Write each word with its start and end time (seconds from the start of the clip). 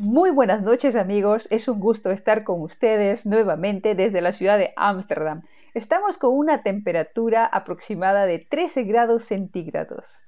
Muy 0.00 0.30
buenas 0.30 0.62
noches 0.62 0.96
amigos, 0.96 1.46
es 1.50 1.68
un 1.68 1.78
gusto 1.78 2.10
estar 2.10 2.42
con 2.42 2.62
ustedes 2.62 3.26
nuevamente 3.26 3.94
desde 3.94 4.22
la 4.22 4.32
ciudad 4.32 4.56
de 4.56 4.72
Ámsterdam. 4.76 5.42
Estamos 5.74 6.16
con 6.16 6.34
una 6.34 6.62
temperatura 6.62 7.44
aproximada 7.44 8.24
de 8.24 8.38
13 8.38 8.84
grados 8.84 9.24
centígrados. 9.24 10.22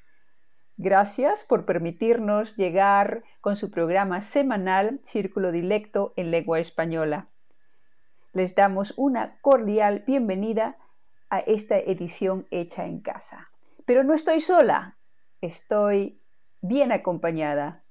Gracias 0.77 1.45
por 1.45 1.65
permitirnos 1.65 2.55
llegar 2.59 3.23
con 3.41 3.57
su 3.57 3.71
programa 3.71 4.21
semanal 4.21 5.01
Círculo 5.05 5.51
Dilecto 5.53 6.13
en 6.17 6.31
Lengua 6.31 6.61
Española. 6.61 7.29
Les 8.35 8.55
damos 8.55 8.93
una 8.99 9.39
cordial 9.41 10.05
bienvenida 10.07 10.77
a 11.31 11.39
esta 11.39 11.79
edición 11.79 12.47
hecha 12.51 12.85
en 12.85 13.01
casa. 13.01 13.49
Pero 13.87 14.05
no 14.05 14.13
estoy 14.13 14.43
sola, 14.43 14.99
estoy 15.41 16.21
bien 16.61 16.93
acompañada. 16.93 17.82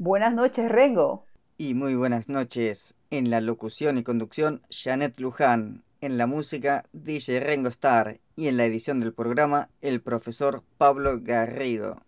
Buenas 0.00 0.32
noches, 0.32 0.70
Rengo. 0.70 1.26
Y 1.56 1.74
muy 1.74 1.96
buenas 1.96 2.28
noches. 2.28 2.94
En 3.10 3.30
la 3.30 3.40
locución 3.40 3.98
y 3.98 4.04
conducción, 4.04 4.62
Janet 4.70 5.18
Luján. 5.18 5.82
En 6.00 6.18
la 6.18 6.28
música, 6.28 6.84
DJ 6.92 7.40
Rengo 7.40 7.68
Star. 7.68 8.20
Y 8.36 8.46
en 8.46 8.56
la 8.56 8.64
edición 8.64 9.00
del 9.00 9.12
programa, 9.12 9.70
el 9.80 10.00
profesor 10.00 10.62
Pablo 10.78 11.18
Garrido. 11.20 12.00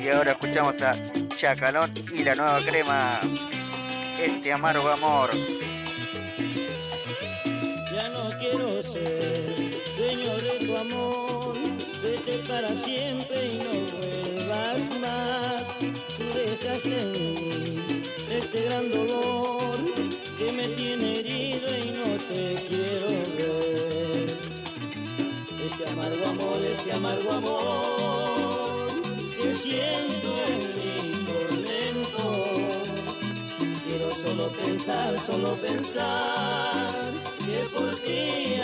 Y 0.00 0.08
ahora 0.14 0.30
escuchamos 0.30 0.80
a 0.80 0.92
Chacalón 1.36 1.90
y 2.14 2.22
la 2.22 2.36
nueva 2.36 2.60
crema. 2.60 3.18
Este 4.22 4.52
amargo 4.52 4.88
amor. 4.90 5.30
Ya 7.92 8.08
no 8.10 8.30
quiero 8.38 8.80
ser 8.80 9.47
para 12.60 12.74
siempre 12.74 13.46
y 13.46 13.58
no 13.58 13.70
vuelvas 13.98 14.80
más. 15.00 15.62
Tú 15.78 16.24
dejaste 16.34 17.00
en 17.00 17.12
mí 17.12 18.02
este 18.32 18.64
gran 18.64 18.90
dolor 18.90 19.76
que 20.38 20.50
me 20.50 20.66
tiene 20.68 21.20
herido 21.20 21.68
y 21.84 21.90
no 21.98 22.08
te 22.28 22.42
quiero 22.68 23.08
ver. 23.38 24.26
Este 25.66 25.88
amargo 25.88 26.26
amor, 26.26 26.60
este 26.64 26.92
amargo 26.92 27.32
amor 27.32 28.88
que 29.40 29.54
siento 29.54 30.28
en 30.54 30.62
mi 30.78 30.92
tormento. 31.30 32.24
Quiero 33.86 34.10
solo 34.24 34.48
pensar, 34.48 35.16
solo 35.24 35.54
pensar 35.54 37.12
que 37.46 37.58
por 37.72 37.94
ti 38.00 38.56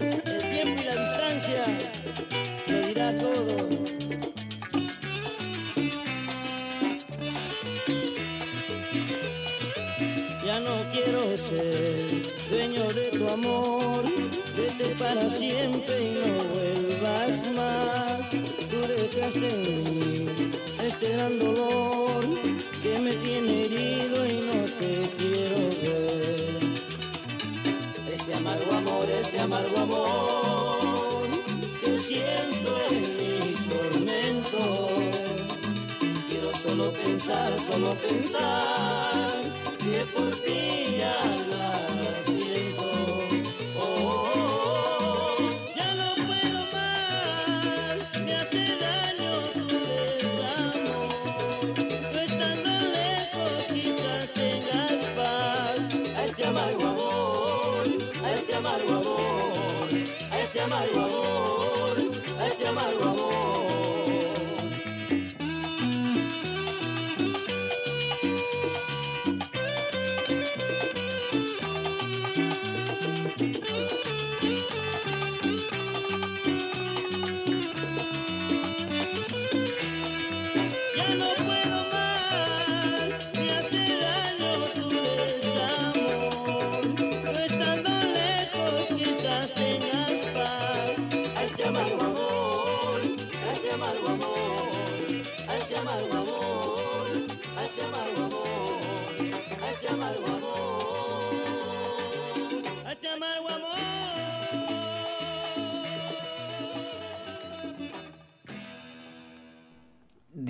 el 0.00 0.50
tiempo 0.50 0.80
y 0.80 0.84
la 0.84 0.96
distancia 0.96 1.64
me 2.68 2.80
dirá 2.88 3.16
todo. 3.18 3.68
Ya 10.44 10.60
no 10.60 10.74
quiero 10.92 11.36
ser 11.36 12.22
dueño 12.50 12.84
de 12.94 13.06
tu 13.18 13.28
amor, 13.28 14.04
vete 14.56 14.94
para 14.98 15.28
siempre 15.28 16.02
y 16.02 16.10
no 16.20 16.34
vuelvas 16.54 17.52
más. 17.52 18.30
Tú 18.70 18.78
dejaste 18.88 19.48
en 19.48 19.60
mí 19.62 20.50
este 20.82 21.12
gran 21.12 21.38
dolor 21.38 22.24
que 22.82 22.98
me 23.00 23.12
tiene 23.12 23.64
herido 23.64 24.26
y 24.26 24.32
no 24.48 24.64
te 24.78 25.10
quiero 25.18 25.33
amargo 29.54 29.78
amor 29.78 31.28
que 31.80 31.98
siento 31.98 32.70
en 32.90 33.02
mi 33.18 33.54
tormento. 33.70 34.88
Quiero 36.28 36.50
solo 36.62 36.90
pensar, 36.92 37.52
solo 37.70 37.94
pensar 37.94 39.30
que 39.78 40.04
por 40.12 40.30
ti 40.42 40.53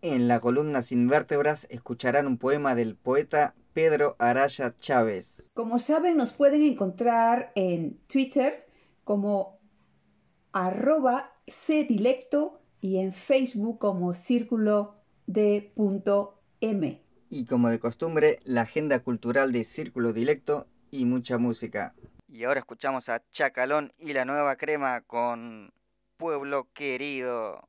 En 0.00 0.28
la 0.28 0.38
columna 0.38 0.82
Sin 0.82 1.08
Vértebras 1.08 1.66
escucharán 1.70 2.28
un 2.28 2.38
poema 2.38 2.76
del 2.76 2.94
poeta 2.94 3.56
Pedro 3.72 4.14
Araya 4.20 4.76
Chávez. 4.78 5.50
Como 5.54 5.80
saben, 5.80 6.16
nos 6.16 6.32
pueden 6.32 6.62
encontrar 6.62 7.50
en 7.56 7.98
Twitter 8.06 8.68
como 9.02 9.58
arroba 10.52 11.32
cdilecto 11.46 12.60
y 12.80 12.98
en 12.98 13.12
Facebook 13.12 13.78
como 13.78 14.14
Círculo 14.14 14.96
de 15.26 15.72
M. 16.60 17.02
Y 17.30 17.44
como 17.46 17.68
de 17.68 17.78
costumbre, 17.78 18.40
la 18.44 18.62
agenda 18.62 19.00
cultural 19.00 19.52
de 19.52 19.64
Círculo 19.64 20.12
Dilecto 20.12 20.66
y 20.90 21.04
mucha 21.04 21.38
música. 21.38 21.94
Y 22.28 22.44
ahora 22.44 22.60
escuchamos 22.60 23.08
a 23.08 23.22
Chacalón 23.32 23.92
y 23.98 24.12
la 24.12 24.24
nueva 24.24 24.56
crema 24.56 25.00
con 25.00 25.72
Pueblo 26.16 26.68
Querido. 26.72 27.68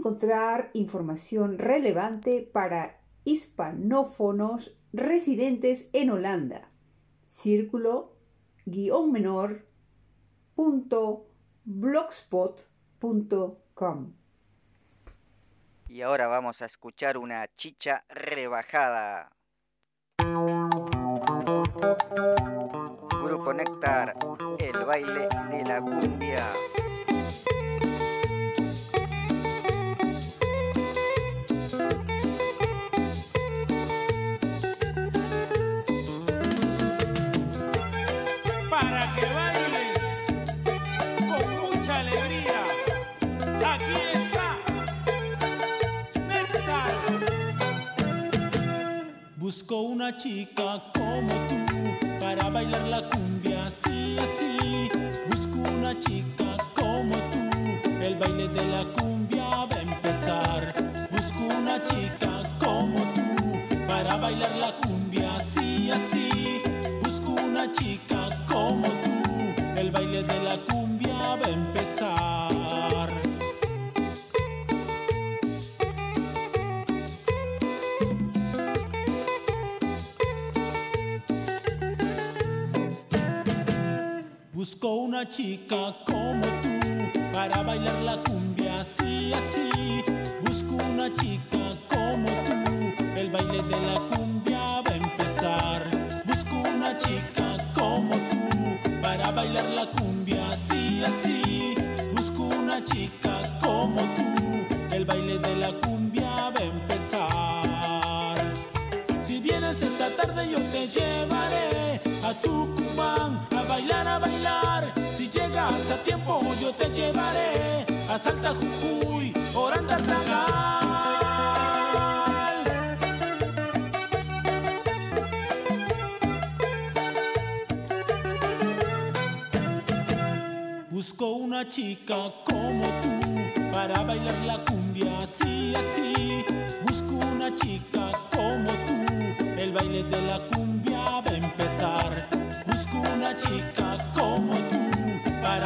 encontrar 0.00 0.70
información 0.72 1.58
relevante 1.58 2.40
para 2.40 3.02
hispanófonos 3.24 4.78
residentes 4.94 5.90
en 5.92 6.08
Holanda. 6.08 6.70
Círculo 7.26 8.16
menor 9.12 9.66
Y 15.88 16.00
ahora 16.00 16.28
vamos 16.28 16.62
a 16.62 16.66
escuchar 16.66 17.18
una 17.18 17.46
chicha 17.48 18.04
rebajada. 18.08 19.32
Grupo 23.22 23.52
Néctar, 23.52 24.16
el 24.58 24.84
baile 24.86 25.28
de 25.50 25.64
la 25.64 25.82
cumbia. 25.82 26.46
Busco 49.50 49.82
una 49.82 50.16
chica 50.16 50.82
como 50.94 51.32
tú 51.48 52.18
para 52.20 52.48
bailar 52.50 52.88
la 52.88 53.02
cumbia 53.08 53.62
así, 53.62 54.16
así. 54.18 54.88
Busco 55.28 55.58
una 55.76 55.98
chica 55.98 56.56
como 56.74 57.16
tú, 57.32 57.50
el 58.00 58.14
baile 58.16 58.48
de 58.48 58.66
la 58.66 58.82
cumbia 58.96 59.44
va 59.44 59.76
a 59.76 59.80
empezar. 59.80 60.74
Busco 61.10 61.58
una 61.58 61.82
chica 61.82 62.40
como 62.58 63.00
tú 63.14 63.86
para 63.86 64.16
bailar 64.16 64.56
la 64.56 64.69
una 85.20 85.30
chica 85.30 85.94
como 86.06 86.46
tú 86.62 87.20
para 87.32 87.62
bailar 87.62 87.99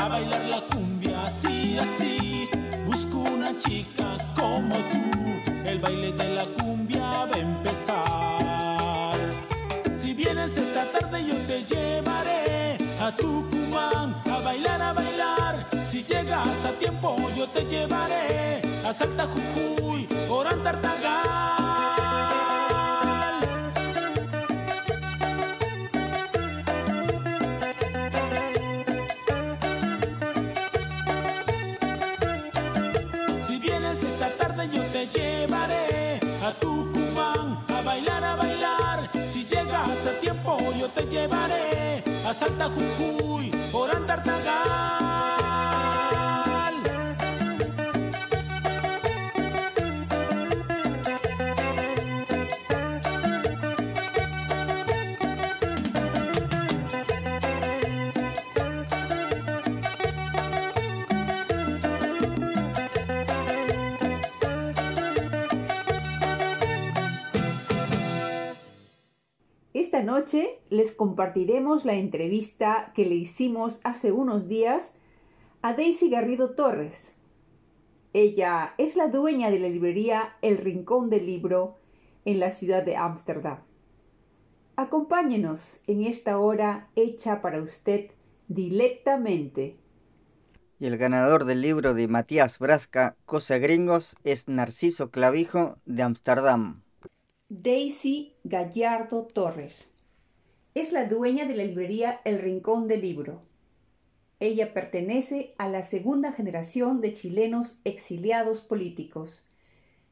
para 0.05 0.21
bailar 0.21 0.45
la 0.45 0.61
cumbia 0.61 1.21
así, 1.23 1.79
así. 1.79 2.49
Busco 2.85 3.19
una 3.21 3.57
chica 3.57 4.17
como 4.37 4.75
tú, 4.75 5.61
el 5.65 5.79
baile 5.79 6.13
de 6.13 6.35
la 6.35 6.45
cumbia 6.45 7.25
va 7.31 7.35
a 7.35 7.39
empezar. 7.39 9.19
Si 9.99 10.13
vienes 10.13 10.57
esta 10.57 10.85
tarde 10.93 11.25
yo 11.25 11.35
te 11.49 11.65
llevaré 11.65 12.77
a 13.01 13.17
Tucumán 13.17 14.15
a 14.31 14.41
bailar, 14.41 14.83
a 14.83 14.93
bailar. 14.93 15.67
Si 15.91 16.05
llegas 16.05 16.65
a 16.67 16.73
tiempo 16.79 17.17
yo 17.35 17.49
te 17.49 17.65
llevaré 17.65 18.61
a 18.87 18.93
Salta 18.93 19.27
Jujuy, 19.27 20.07
Orán 20.29 20.63
Tartagal. 20.63 21.64
Llevaré 41.15 42.03
a 42.27 42.35
Salta 42.35 42.69
Jujuy, 42.69 43.51
Orán 43.73 44.05
Tartagal. 44.05 44.75
Esta 69.73 70.03
noche 70.03 70.61
les 70.75 70.93
compartiremos 70.93 71.85
la 71.85 71.95
entrevista 71.95 72.93
que 72.95 73.07
le 73.07 73.15
hicimos 73.15 73.81
hace 73.85 74.13
unos 74.13 74.49
días 74.49 74.97
a 75.63 75.73
Daisy 75.73 76.11
Garrido 76.11 76.55
Torres. 76.55 77.13
Ella 78.13 78.75
es 78.77 78.97
la 78.97 79.09
dueña 79.09 79.51
de 79.51 79.61
la 79.61 79.69
librería 79.69 80.37
El 80.43 80.59
Rincón 80.59 81.11
del 81.11 81.27
Libro 81.27 81.77
en 82.25 82.41
la 82.41 82.51
ciudad 82.51 82.85
de 82.85 82.97
Ámsterdam. 82.97 83.59
Acompáñenos 84.77 85.81
en 85.87 86.05
esta 86.05 86.39
hora 86.39 86.89
hecha 86.97 87.41
para 87.41 87.63
usted 87.63 88.11
directamente. 88.49 89.77
Y 90.81 90.87
el 90.87 90.99
ganador 90.99 91.45
del 91.45 91.61
libro 91.61 91.95
de 91.95 92.09
Matías 92.09 92.59
Brasca, 92.59 93.17
Cosa 93.25 93.59
Gringos, 93.59 94.17
es 94.25 94.49
Narciso 94.49 95.11
Clavijo 95.11 95.79
de 95.87 96.03
Ámsterdam. 96.03 96.83
Daisy 97.49 98.35
Gallardo 98.43 99.27
Torres. 99.27 99.94
Es 100.75 100.93
la 100.93 101.07
dueña 101.07 101.47
de 101.47 101.55
la 101.55 101.63
librería 101.63 102.21
El 102.25 102.41
Rincón 102.41 102.89
del 102.89 103.03
Libro. 103.03 103.43
Ella 104.41 104.75
pertenece 104.75 105.55
a 105.57 105.69
la 105.69 105.85
segunda 105.85 106.33
generación 106.33 107.01
de 107.01 107.13
chilenos 107.13 107.79
exiliados 107.85 108.61
políticos. 108.61 109.47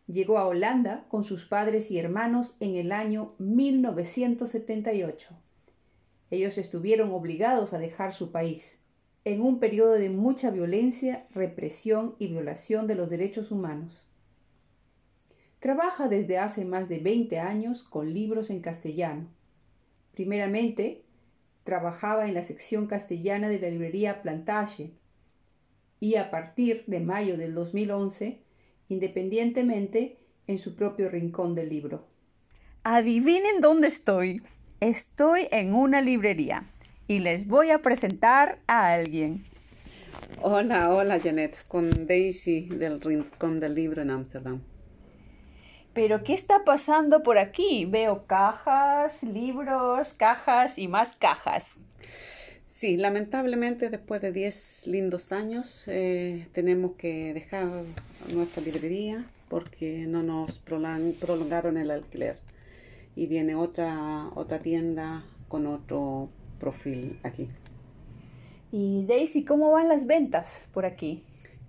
Llegó 0.07 0.39
a 0.39 0.47
Holanda 0.47 1.05
con 1.09 1.25
sus 1.25 1.47
padres 1.47 1.91
y 1.91 1.99
hermanos 1.99 2.57
en 2.61 2.77
el 2.77 2.93
año 2.93 3.35
1978. 3.39 5.31
Ellos 6.31 6.57
estuvieron 6.59 7.11
obligados 7.11 7.75
a 7.75 7.81
dejar 7.81 8.15
su 8.15 8.31
país 8.31 8.79
en 9.25 9.41
un 9.41 9.59
periodo 9.59 9.95
de 9.95 10.11
mucha 10.11 10.53
violencia, 10.53 11.27
represión 11.35 12.15
y 12.21 12.29
violación 12.29 12.87
de 12.87 12.95
los 12.95 13.11
derechos 13.11 13.51
humanos. 13.51 14.07
Trabaja 15.59 16.07
desde 16.07 16.39
hace 16.39 16.65
más 16.65 16.89
de 16.89 17.01
20 17.01 17.41
años 17.41 17.83
con 17.83 18.13
libros 18.13 18.49
en 18.51 18.61
castellano. 18.61 19.27
Primeramente, 20.13 21.03
trabajaba 21.65 22.27
en 22.27 22.35
la 22.35 22.43
sección 22.43 22.87
castellana 22.87 23.49
de 23.49 23.59
la 23.59 23.71
librería 23.71 24.23
Plantage 24.23 24.93
y 26.01 26.17
a 26.17 26.31
partir 26.31 26.85
de 26.87 27.01
mayo 27.01 27.37
del 27.37 27.55
2011, 27.55 28.41
independientemente, 28.89 30.19
en 30.47 30.59
su 30.59 30.75
propio 30.75 31.09
rincón 31.09 31.55
del 31.55 31.69
libro. 31.69 32.07
Adivinen 32.83 33.61
dónde 33.61 33.89
estoy. 33.89 34.43
Estoy 34.81 35.47
en 35.53 35.75
una 35.75 36.01
librería 36.01 36.65
y 37.07 37.21
les 37.21 37.47
voy 37.47 37.71
a 37.71 37.79
presentar 37.79 38.59
a 38.67 38.93
alguien. 38.93 39.45
Hola, 40.43 40.93
hola 40.93 41.21
Janet, 41.21 41.57
con 41.69 42.07
Daisy 42.07 42.63
del 42.67 43.01
Rincón 43.01 43.61
del 43.61 43.77
Libro 43.77 44.03
en 44.03 44.11
Ámsterdam. 44.11 44.61
Pero 45.95 46.25
¿qué 46.25 46.33
está 46.33 46.65
pasando 46.65 47.23
por 47.23 47.39
aquí? 47.39 47.85
Veo 47.85 48.27
cajas, 48.27 49.23
libros, 49.23 50.15
cajas 50.15 50.79
y 50.79 50.89
más 50.89 51.13
cajas. 51.13 51.77
Sí, 52.67 52.97
lamentablemente 52.97 53.91
después 53.91 54.23
de 54.23 54.33
10 54.33 54.87
lindos 54.87 55.31
años 55.31 55.85
eh, 55.87 56.49
tenemos 56.53 56.93
que 56.97 57.35
dejar 57.35 57.69
nuestra 58.33 58.63
librería 58.63 59.25
porque 59.49 60.07
no 60.09 60.23
nos 60.23 60.59
prolongaron 60.59 61.77
el 61.77 61.91
alquiler. 61.91 62.39
Y 63.15 63.27
viene 63.27 63.55
otra, 63.55 64.31
otra 64.35 64.59
tienda 64.59 65.23
con 65.49 65.67
otro 65.67 66.31
perfil 66.59 67.21
aquí. 67.23 67.49
Y 68.73 69.05
Daisy, 69.07 69.45
¿cómo 69.45 69.71
van 69.71 69.89
las 69.89 70.07
ventas 70.07 70.63
por 70.73 70.87
aquí? 70.87 71.23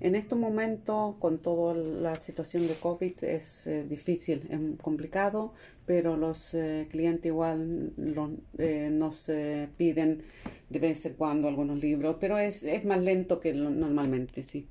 En 0.03 0.13
estos 0.15 0.37
momentos, 0.37 1.15
con 1.19 1.41
toda 1.41 1.73
la 1.73 2.15
situación 2.19 2.67
de 2.67 2.75
COVID, 2.75 3.23
es 3.23 3.65
eh, 3.67 3.83
difícil, 3.85 4.45
es 4.51 4.59
complicado, 4.81 5.53
pero 5.85 6.15
los 6.17 6.53
eh, 6.53 6.87
clientes 6.91 7.25
igual 7.31 7.93
lo- 7.97 8.31
eh, 8.59 8.89
nos 8.91 9.31
piden 9.77 10.23
de 10.69 10.79
vez 10.79 11.05
en 11.07 11.13
cuando 11.15 11.47
algunos 11.47 11.79
libros, 11.79 12.17
pero 12.19 12.37
es, 12.37 12.63
es 12.63 12.83
más 12.85 13.01
lento 13.01 13.39
que 13.39 13.53
lo- 13.53 13.69
normalmente, 13.71 14.43
sí. 14.43 14.67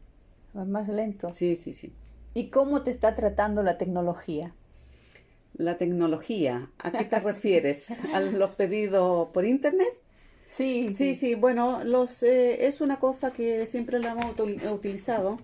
Más 0.54 0.88
lento. 0.88 1.30
Sí, 1.30 1.56
sí, 1.56 1.72
sí. 1.74 1.92
¿Y 2.34 2.50
cómo 2.50 2.82
te 2.82 2.90
está 2.90 3.14
tratando 3.14 3.62
la 3.62 3.78
tecnología? 3.78 4.54
La 5.54 5.78
tecnología, 5.78 6.70
¿a 6.78 6.94
qué 6.94 7.04
te 7.06 7.18
refieres? 7.20 8.02
¿A 8.10 8.20
los 8.20 8.50
pedidos 8.52 9.28
por 9.32 9.44
internet? 9.46 9.88
Sí, 10.52 10.92
Sí, 10.94 11.14
sí, 11.16 11.34
bueno, 11.34 11.82
los, 11.84 12.22
eh, 12.22 12.66
es 12.66 12.80
una 12.82 12.98
cosa 12.98 13.32
que 13.32 13.66
siempre 13.66 13.98
la 13.98 14.12
hemos 14.12 14.26
util- 14.36 14.70
utilizado 14.72 15.38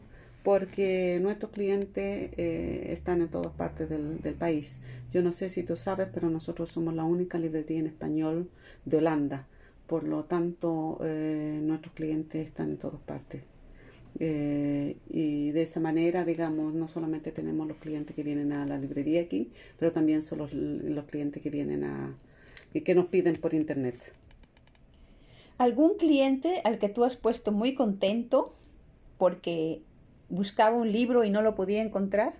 porque 0.45 1.19
nuestros 1.23 1.50
clientes 1.53 2.31
eh, 2.37 2.88
están 2.91 3.23
en 3.23 3.29
todas 3.29 3.53
partes 3.55 3.88
del, 3.88 4.21
del 4.21 4.35
país. 4.35 4.81
Yo 5.11 5.23
no 5.23 5.33
sé 5.33 5.49
si 5.49 5.62
tú 5.62 5.77
sabes, 5.77 6.09
pero 6.12 6.29
nosotros 6.31 6.69
somos 6.71 6.95
la 6.95 7.05
única 7.05 7.38
librería 7.38 7.79
en 7.81 7.87
español 7.87 8.50
de 8.85 8.99
Holanda. 8.99 9.47
Por 9.87 10.05
lo 10.05 10.25
tanto, 10.25 10.99
eh, 11.03 11.61
nuestros 11.62 11.95
clientes 11.95 12.47
están 12.47 12.71
en 12.71 12.77
todas 12.79 13.00
partes. 13.00 13.43
Eh, 14.21 14.97
y 15.11 15.53
de 15.53 15.62
esa 15.62 15.81
manera, 15.81 16.25
digamos, 16.25 16.75
no 16.75 16.88
solamente 16.88 17.33
tenemos 17.33 17.67
los 17.69 17.79
clientes 17.79 18.15
que 18.17 18.23
vienen 18.25 18.53
a 18.53 18.67
la 18.67 18.79
librería 18.79 19.23
aquí, 19.23 19.50
pero 19.79 19.93
también 19.93 20.23
son 20.23 20.38
los, 20.38 20.53
los 20.55 21.05
clientes 21.07 21.43
que 21.43 21.50
vienen 21.50 21.85
a 21.85 22.15
y 22.75 22.83
que 22.83 22.95
nos 22.95 23.07
piden 23.07 23.37
por 23.37 23.55
internet. 23.55 23.97
¿Algún 25.59 25.97
cliente 25.97 26.61
al 26.65 26.79
que 26.79 26.88
tú 26.88 27.05
has 27.05 27.17
puesto 27.17 27.50
muy 27.50 27.75
contento 27.75 28.53
porque 29.19 29.83
buscaba 30.29 30.77
un 30.77 30.93
libro 30.93 31.25
y 31.25 31.31
no 31.31 31.43
lo 31.43 31.57
podía 31.57 31.83
encontrar? 31.83 32.35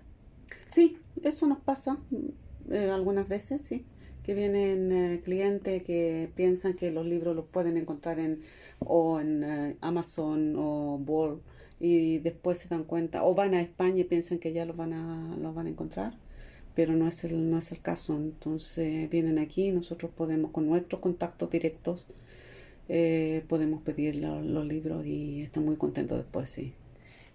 Sí, 0.69 0.97
eso 1.23 1.45
nos 1.47 1.59
pasa 1.59 1.97
mm, 2.09 2.73
eh, 2.73 2.89
algunas 2.89 3.27
veces, 3.27 3.61
sí. 3.61 3.85
que 4.23 4.33
vienen 4.33 4.91
eh, 4.91 5.21
clientes 5.23 5.83
que 5.83 6.31
piensan 6.35 6.73
que 6.75 6.91
los 6.91 7.05
libros 7.05 7.35
los 7.35 7.45
pueden 7.45 7.75
encontrar 7.77 8.19
en 8.19 8.41
o 8.79 9.19
en 9.19 9.43
eh, 9.43 9.77
Amazon 9.81 10.55
o 10.57 10.95
Wall 10.95 11.41
y 11.79 12.19
después 12.19 12.59
se 12.59 12.69
dan 12.69 12.83
cuenta 12.83 13.23
o 13.23 13.35
van 13.35 13.53
a 13.53 13.61
España 13.61 14.01
y 14.01 14.03
piensan 14.03 14.39
que 14.39 14.53
ya 14.53 14.65
los 14.65 14.77
van 14.77 14.93
a 14.93 15.35
los 15.37 15.55
van 15.55 15.67
a 15.67 15.69
encontrar 15.69 16.13
pero 16.75 16.93
no 16.93 17.07
es 17.07 17.23
el 17.23 17.49
no 17.49 17.57
es 17.57 17.71
el 17.71 17.81
caso 17.81 18.15
entonces 18.17 19.09
vienen 19.09 19.39
aquí 19.39 19.67
y 19.67 19.71
nosotros 19.71 20.11
podemos 20.15 20.51
con 20.51 20.67
nuestros 20.67 21.01
contactos 21.01 21.49
directos 21.49 22.05
eh, 22.89 23.45
podemos 23.49 23.81
pedir 23.83 24.17
lo- 24.17 24.41
los 24.41 24.65
libros 24.65 25.05
y 25.05 25.43
están 25.43 25.65
muy 25.65 25.77
contentos 25.77 26.17
después 26.17 26.49
sí 26.49 26.73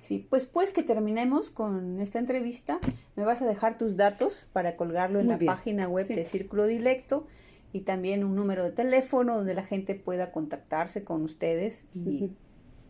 Sí, 0.04 0.26
pues 0.28 0.44
pues 0.44 0.70
que 0.70 0.82
terminemos 0.82 1.48
con 1.48 1.98
esta 1.98 2.18
entrevista, 2.18 2.78
me 3.16 3.24
vas 3.24 3.40
a 3.40 3.46
dejar 3.46 3.78
tus 3.78 3.96
datos 3.96 4.50
para 4.52 4.76
colgarlo 4.76 5.18
en 5.18 5.24
Muy 5.24 5.32
la 5.32 5.38
bien, 5.38 5.54
página 5.54 5.88
web 5.88 6.06
sí. 6.06 6.14
de 6.14 6.26
Círculo 6.26 6.66
Dilecto 6.66 7.26
y 7.72 7.80
también 7.80 8.22
un 8.22 8.34
número 8.34 8.64
de 8.64 8.72
teléfono 8.72 9.34
donde 9.34 9.54
la 9.54 9.62
gente 9.62 9.94
pueda 9.94 10.30
contactarse 10.30 11.04
con 11.04 11.22
ustedes 11.22 11.86
y, 11.94 12.32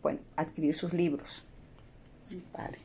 bueno, 0.01 0.19
adquirir 0.35 0.75
sus 0.75 0.91
libros. 0.91 1.45
Vale. 2.51 2.79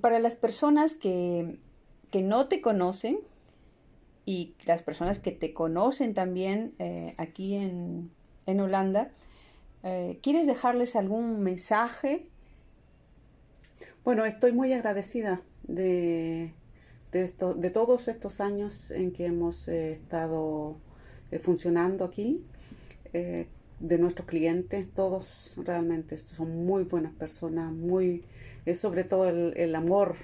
Para 0.00 0.20
las 0.20 0.36
personas 0.36 0.94
que, 0.94 1.58
que 2.10 2.22
no 2.22 2.48
te 2.48 2.62
conocen 2.62 3.18
y 4.24 4.54
las 4.64 4.80
personas 4.80 5.18
que 5.18 5.32
te 5.32 5.52
conocen 5.52 6.14
también 6.14 6.72
eh, 6.78 7.14
aquí 7.18 7.56
en, 7.56 8.10
en 8.46 8.60
Holanda, 8.60 9.10
eh, 9.86 10.18
¿quieres 10.22 10.46
dejarles 10.46 10.96
algún 10.96 11.40
mensaje? 11.40 12.28
Bueno, 14.04 14.24
estoy 14.24 14.52
muy 14.52 14.72
agradecida 14.72 15.42
de, 15.62 16.52
de, 17.12 17.34
de 17.56 17.70
todos 17.70 18.08
estos 18.08 18.40
años 18.40 18.90
en 18.90 19.12
que 19.12 19.26
hemos 19.26 19.68
eh, 19.68 19.92
estado 19.92 20.78
eh, 21.30 21.38
funcionando 21.38 22.04
aquí, 22.04 22.44
eh, 23.12 23.48
de 23.80 23.98
nuestros 23.98 24.26
clientes, 24.26 24.86
todos 24.94 25.58
realmente 25.64 26.16
son 26.18 26.64
muy 26.64 26.84
buenas 26.84 27.12
personas, 27.12 27.72
muy, 27.72 28.24
es 28.64 28.78
sobre 28.78 29.04
todo 29.04 29.28
el, 29.28 29.52
el 29.56 29.74
amor 29.74 30.16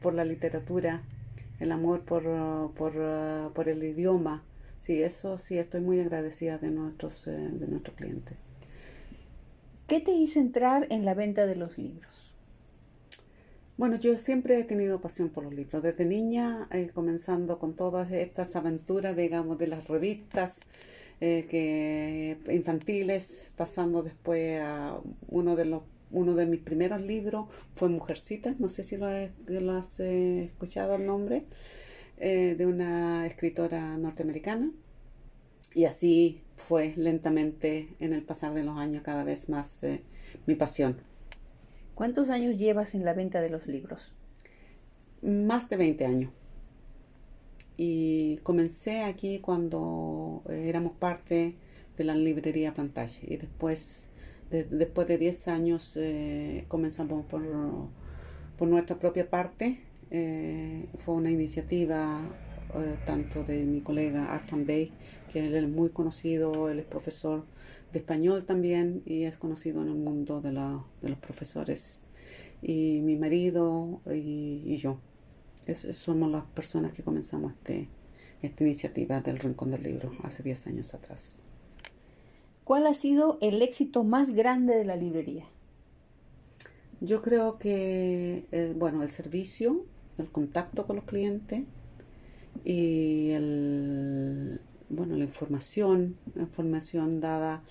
por 0.00 0.14
la 0.14 0.24
literatura, 0.24 1.02
el 1.58 1.72
amor 1.72 2.04
por, 2.04 2.22
por, 2.74 2.92
por 3.52 3.68
el 3.68 3.82
idioma. 3.82 4.44
Sí, 4.78 5.02
eso 5.02 5.38
sí, 5.38 5.58
estoy 5.58 5.80
muy 5.80 5.98
agradecida 6.00 6.58
de 6.58 6.70
nuestros, 6.70 7.24
de 7.26 7.66
nuestros 7.68 7.96
clientes. 7.96 8.54
¿Qué 9.90 10.00
te 10.00 10.12
hizo 10.12 10.38
entrar 10.40 10.86
en 10.88 11.04
la 11.04 11.12
venta 11.12 11.44
de 11.44 11.56
los 11.56 11.76
libros? 11.76 12.34
Bueno, 13.76 13.96
yo 13.96 14.18
siempre 14.18 14.58
he 14.58 14.64
tenido 14.64 15.00
pasión 15.00 15.30
por 15.30 15.44
los 15.44 15.54
libros. 15.54 15.82
Desde 15.82 16.04
niña, 16.04 16.68
eh, 16.70 16.90
comenzando 16.92 17.58
con 17.58 17.74
todas 17.76 18.10
estas 18.12 18.54
aventuras, 18.56 19.16
digamos, 19.16 19.58
de 19.58 19.68
las 19.68 19.88
revistas 19.88 20.60
eh, 21.20 21.46
que, 21.48 22.38
infantiles, 22.54 23.52
pasando 23.56 24.02
después 24.02 24.60
a 24.62 25.00
uno 25.28 25.56
de 25.56 25.64
los 25.66 25.82
uno 26.12 26.34
de 26.34 26.44
mis 26.46 26.60
primeros 26.60 27.00
libros 27.02 27.46
fue 27.74 27.88
Mujercitas, 27.88 28.58
no 28.58 28.68
sé 28.68 28.82
si 28.82 28.96
lo, 28.96 29.06
has- 29.06 30.00
eh, 30.00 30.44
escuchado 30.44 30.96
el 30.96 31.06
nombre, 31.06 31.44
eh, 32.18 32.54
de 32.58 32.66
una 32.66 33.26
escritora 33.26 33.96
norteamericana. 33.98 34.72
Y 35.74 35.84
así 35.84 36.42
fue 36.56 36.94
lentamente 36.96 37.88
en 38.00 38.12
el 38.12 38.22
pasar 38.22 38.54
de 38.54 38.64
los 38.64 38.76
años 38.78 39.02
cada 39.02 39.24
vez 39.24 39.48
más 39.48 39.82
eh, 39.84 40.02
mi 40.46 40.54
pasión. 40.54 40.96
¿Cuántos 41.94 42.30
años 42.30 42.56
llevas 42.56 42.94
en 42.94 43.04
la 43.04 43.12
venta 43.14 43.40
de 43.40 43.50
los 43.50 43.66
libros? 43.66 44.12
Más 45.22 45.68
de 45.68 45.76
20 45.76 46.06
años. 46.06 46.30
Y 47.76 48.38
comencé 48.42 49.02
aquí 49.04 49.38
cuando 49.40 50.42
eh, 50.48 50.64
éramos 50.68 50.92
parte 50.92 51.54
de 51.96 52.04
la 52.04 52.14
librería 52.14 52.74
Plantaje. 52.74 53.26
Y 53.32 53.36
después, 53.36 54.08
de- 54.50 54.64
después 54.64 55.06
de 55.08 55.18
10 55.18 55.48
años, 55.48 55.94
eh, 55.96 56.64
comenzamos 56.68 57.24
por, 57.26 57.42
por 58.58 58.68
nuestra 58.68 58.98
propia 58.98 59.28
parte. 59.30 59.80
Eh, 60.10 60.88
fue 61.04 61.14
una 61.14 61.30
iniciativa 61.30 62.20
eh, 62.74 62.98
tanto 63.06 63.44
de 63.44 63.64
mi 63.66 63.80
colega 63.80 64.32
Arfan 64.34 64.66
Bey, 64.66 64.92
que 65.32 65.46
él 65.46 65.54
es 65.54 65.68
muy 65.68 65.90
conocido, 65.90 66.68
él 66.70 66.78
es 66.80 66.86
profesor 66.86 67.44
de 67.92 67.98
español 68.00 68.44
también 68.44 69.02
y 69.06 69.24
es 69.24 69.36
conocido 69.36 69.82
en 69.82 69.88
el 69.88 69.94
mundo 69.96 70.40
de, 70.40 70.52
la- 70.52 70.84
de 71.02 71.08
los 71.10 71.18
profesores. 71.18 72.00
Y 72.62 73.00
mi 73.02 73.16
marido 73.16 74.00
y, 74.06 74.62
y 74.66 74.76
yo. 74.78 74.98
Es- 75.66 75.86
somos 75.96 76.30
las 76.30 76.44
personas 76.44 76.92
que 76.92 77.02
comenzamos 77.02 77.52
este, 77.52 77.88
esta 78.42 78.64
iniciativa 78.64 79.20
del 79.20 79.38
Rincón 79.38 79.70
del 79.70 79.82
Libro 79.82 80.12
hace 80.22 80.42
10 80.42 80.66
años 80.66 80.94
atrás. 80.94 81.38
¿Cuál 82.64 82.86
ha 82.86 82.94
sido 82.94 83.38
el 83.40 83.60
éxito 83.62 84.04
más 84.04 84.30
grande 84.32 84.74
de 84.76 84.84
la 84.84 84.96
librería? 84.96 85.44
Yo 87.00 87.22
creo 87.22 87.58
que, 87.58 88.44
eh, 88.52 88.74
bueno, 88.76 89.02
el 89.02 89.10
servicio, 89.10 89.84
el 90.18 90.30
contacto 90.30 90.86
con 90.86 90.96
los 90.96 91.04
clientes 91.06 91.64
y 92.64 93.30
el, 93.30 94.60
bueno, 94.88 95.16
la 95.16 95.24
información, 95.24 96.16
la 96.34 96.42
información 96.42 97.20
dada 97.20 97.62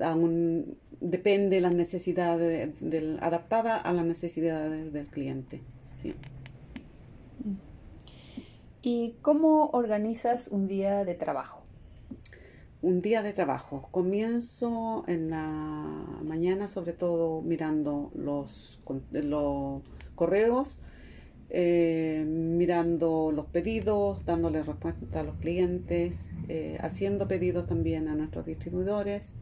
a 0.00 0.14
un, 0.14 0.78
depende 1.00 1.56
de 1.56 1.62
las 1.62 1.74
necesidades, 1.74 2.72
del, 2.80 3.18
adaptada 3.20 3.76
a 3.76 3.92
las 3.92 4.04
necesidades 4.04 4.92
del 4.92 5.06
cliente. 5.06 5.62
Sí. 5.96 6.14
¿Y 8.82 9.16
cómo 9.20 9.70
organizas 9.72 10.48
un 10.48 10.66
día 10.66 11.04
de 11.04 11.14
trabajo? 11.14 11.60
Un 12.80 13.02
día 13.02 13.22
de 13.22 13.34
trabajo. 13.34 13.88
Comienzo 13.90 15.04
en 15.06 15.28
la 15.28 15.42
mañana, 16.24 16.66
sobre 16.66 16.94
todo 16.94 17.42
mirando 17.42 18.10
los, 18.14 18.80
los 19.12 19.82
correos, 20.14 20.78
eh, 21.52 22.24
mirando 22.26 23.32
los 23.32 23.46
pedidos, 23.46 24.24
dándole 24.24 24.62
respuesta 24.62 25.20
a 25.20 25.22
los 25.24 25.34
clientes, 25.36 26.26
eh, 26.48 26.78
haciendo 26.80 27.26
pedidos 27.26 27.66
también 27.66 28.06
a 28.06 28.14
nuestros 28.14 28.46
distribuidores, 28.46 29.34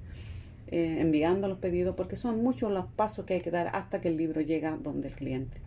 eh, 0.68 0.96
enviando 1.00 1.48
los 1.48 1.58
pedidos, 1.58 1.94
porque 1.96 2.16
son 2.16 2.42
muchos 2.42 2.72
los 2.72 2.86
pasos 2.86 3.26
que 3.26 3.34
hay 3.34 3.40
que 3.42 3.50
dar 3.50 3.70
hasta 3.74 4.00
que 4.00 4.08
el 4.08 4.16
libro 4.16 4.40
llega 4.40 4.78
donde 4.82 5.08
el 5.08 5.14
cliente. 5.14 5.60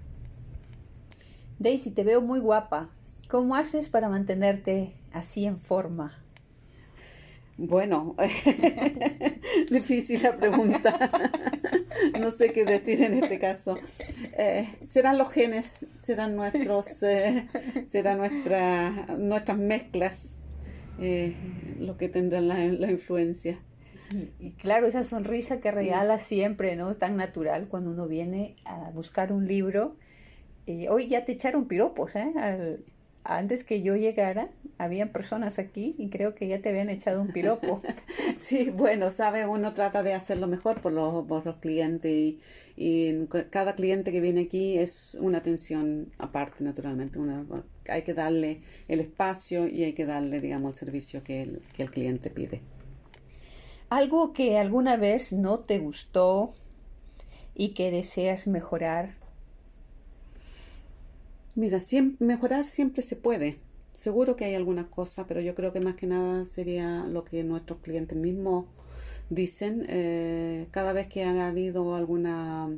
Daisy, 1.60 1.92
te 1.92 2.04
veo 2.04 2.22
muy 2.22 2.40
guapa. 2.40 2.90
¿Cómo 3.28 3.56
haces 3.56 3.90
para 3.90 4.10
mantenerte 4.10 4.94
así 5.14 5.46
en 5.46 5.58
forma? 5.58 6.20
Bueno, 7.58 8.16
difícil 9.70 10.24
la 10.24 10.36
pregunta. 10.36 11.12
no 12.22 12.32
sé 12.32 12.54
qué 12.54 12.66
decir 12.66 13.02
en 13.02 13.24
este 13.24 13.40
caso. 13.40 13.78
Eh, 14.38 14.68
serán 14.86 15.18
los 15.18 15.30
genes, 15.32 15.86
serán 15.96 16.36
nuestros, 16.36 17.04
eh, 17.04 17.48
serán 17.90 18.20
nuestra, 18.20 18.92
nuestras 19.18 19.58
mezclas 19.58 20.42
eh, 21.00 21.36
lo 21.80 21.98
que 21.98 22.08
tendrán 22.10 22.48
la, 22.48 22.56
la 22.68 22.92
influencia. 22.92 23.60
Y, 24.40 24.52
claro, 24.52 24.88
esa 24.88 25.04
sonrisa 25.04 25.60
que 25.60 25.72
regala 25.72 26.18
siempre, 26.18 26.76
¿no? 26.76 26.96
Tan 26.96 27.16
natural 27.16 27.68
cuando 27.68 27.92
uno 27.92 28.08
viene 28.08 28.56
a 28.66 28.92
buscar 28.92 29.32
un 29.32 29.48
libro. 29.48 29.96
Eh, 30.68 30.88
hoy 30.90 31.08
ya 31.08 31.26
te 31.26 31.32
echaron 31.32 31.68
piropos, 31.68 32.16
¿eh? 32.16 32.32
Al, 32.36 32.84
antes 33.24 33.64
que 33.64 33.82
yo 33.82 33.96
llegara, 33.96 34.50
habían 34.78 35.10
personas 35.10 35.60
aquí 35.60 35.96
y 35.98 36.10
creo 36.10 36.34
que 36.34 36.48
ya 36.48 36.60
te 36.60 36.70
habían 36.70 36.90
echado 36.90 37.22
un 37.22 37.28
piropo. 37.28 37.82
sí, 38.38 38.72
bueno, 38.72 39.12
sabe, 39.12 39.46
uno 39.46 39.74
trata 39.74 40.02
de 40.02 40.14
hacerlo 40.14 40.48
mejor 40.48 40.82
por 40.82 40.92
los, 40.92 41.26
por 41.28 41.46
los 41.46 41.58
clientes 41.58 42.12
y, 42.12 42.40
y, 42.76 43.28
cada 43.50 43.76
cliente 43.76 44.12
que 44.12 44.22
viene 44.22 44.42
aquí 44.42 44.80
es 44.80 45.16
una 45.20 45.38
atención 45.38 46.12
aparte, 46.18 46.64
naturalmente. 46.64 47.20
Una, 47.20 47.46
hay 47.90 48.02
que 48.02 48.14
darle 48.14 48.62
el 48.88 49.00
espacio 49.00 49.68
y 49.68 49.84
hay 49.84 49.94
que 49.94 50.06
darle, 50.06 50.42
digamos, 50.42 50.74
el 50.74 50.80
servicio 50.80 51.24
que 51.24 51.44
el, 51.44 51.62
que 51.76 51.84
el 51.84 51.92
cliente 51.92 52.30
pide. 52.30 52.62
Algo 53.90 54.34
que 54.34 54.58
alguna 54.58 54.98
vez 54.98 55.34
no 55.34 55.60
te 55.60 55.80
gustó 55.80 56.54
y 57.54 57.74
que 57.74 57.92
deseas 57.92 58.48
mejorar. 58.48 59.21
Mira, 61.56 61.80
siempre, 61.80 62.26
mejorar 62.26 62.66
siempre 62.66 63.02
se 63.02 63.16
puede. 63.16 63.60
Seguro 63.92 64.36
que 64.36 64.46
hay 64.46 64.56
algunas 64.56 64.88
cosas, 64.88 65.26
pero 65.28 65.42
yo 65.42 65.54
creo 65.56 65.74
que 65.74 65.82
más 65.82 65.96
que 65.96 66.08
nada 66.08 66.46
sería 66.46 67.06
lo 67.06 67.24
que 67.24 67.44
nuestros 67.44 67.80
clientes 67.80 68.18
mismos 68.18 68.66
dicen. 69.30 69.86
Eh, 69.90 70.68
cada 70.72 70.94
vez 70.94 71.08
que 71.08 71.24
ha 71.24 71.48
habido 71.48 71.96
alguna 71.96 72.70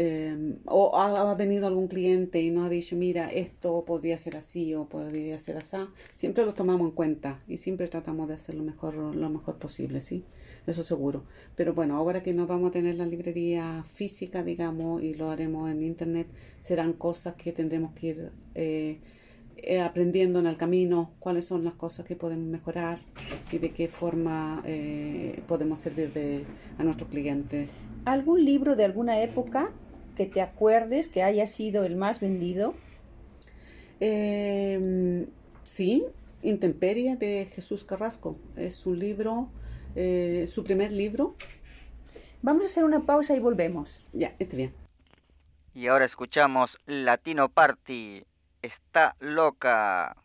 eh, 0.00 0.54
o 0.66 0.96
ha, 0.96 1.34
venido 1.34 1.66
algún 1.66 1.88
cliente 1.88 2.40
y 2.40 2.52
nos 2.52 2.66
ha 2.66 2.68
dicho, 2.68 2.94
mira, 2.94 3.32
esto 3.32 3.84
podría 3.84 4.16
ser 4.16 4.36
así 4.36 4.72
o 4.74 4.88
podría 4.88 5.40
ser 5.40 5.56
así, 5.56 5.76
siempre 6.14 6.44
lo 6.44 6.54
tomamos 6.54 6.86
en 6.86 6.92
cuenta 6.92 7.42
y 7.48 7.56
siempre 7.56 7.88
tratamos 7.88 8.28
de 8.28 8.34
hacer 8.34 8.54
lo 8.54 8.62
mejor, 8.62 8.94
lo 8.94 9.28
mejor 9.28 9.58
posible, 9.58 10.00
¿sí? 10.00 10.24
Eso 10.68 10.84
seguro. 10.84 11.24
Pero 11.56 11.74
bueno, 11.74 11.96
ahora 11.96 12.22
que 12.22 12.34
nos 12.34 12.46
vamos 12.46 12.68
a 12.68 12.72
tener 12.72 12.96
la 12.96 13.06
librería 13.06 13.84
física, 13.94 14.42
digamos, 14.42 15.02
y 15.02 15.14
lo 15.14 15.30
haremos 15.30 15.70
en 15.70 15.82
internet, 15.82 16.28
serán 16.60 16.92
cosas 16.92 17.34
que 17.34 17.52
tendremos 17.52 17.92
que 17.94 18.06
ir 18.06 18.30
eh, 18.54 18.98
eh, 19.56 19.80
aprendiendo 19.80 20.38
en 20.38 20.46
el 20.46 20.56
camino, 20.56 21.10
cuáles 21.18 21.46
son 21.46 21.64
las 21.64 21.74
cosas 21.74 22.06
que 22.06 22.14
podemos 22.14 22.46
mejorar 22.46 23.00
y 23.50 23.58
de 23.58 23.70
qué 23.72 23.88
forma 23.88 24.62
podemos 25.46 25.80
servir 25.80 26.12
de, 26.12 26.44
a 26.78 26.84
nuestros 26.84 27.08
clientes. 27.08 27.68
¿Algún 28.04 28.44
libro 28.44 28.76
de 28.76 28.84
alguna 28.84 29.20
época 29.20 29.72
que 30.14 30.26
te 30.26 30.40
acuerdes 30.40 31.08
que 31.08 31.22
haya 31.22 31.46
sido 31.46 31.84
el 31.84 31.96
más 31.96 32.20
vendido? 32.20 32.74
Eh, 34.00 35.26
sí, 35.64 36.04
Intemperie 36.42 37.16
de 37.16 37.46
Jesús 37.52 37.84
Carrasco. 37.84 38.36
Es 38.56 38.86
un 38.86 38.98
libro, 38.98 39.48
eh, 39.94 40.48
su 40.52 40.64
primer 40.64 40.92
libro. 40.92 41.34
Vamos 42.42 42.62
a 42.64 42.66
hacer 42.66 42.84
una 42.84 43.00
pausa 43.00 43.34
y 43.34 43.40
volvemos. 43.40 44.02
Ya, 44.12 44.34
está 44.38 44.56
bien. 44.56 44.72
Y 45.74 45.86
ahora 45.88 46.04
escuchamos 46.04 46.78
Latino 46.86 47.48
Party. 47.48 48.24
Está 48.62 49.16
loca. 49.20 50.16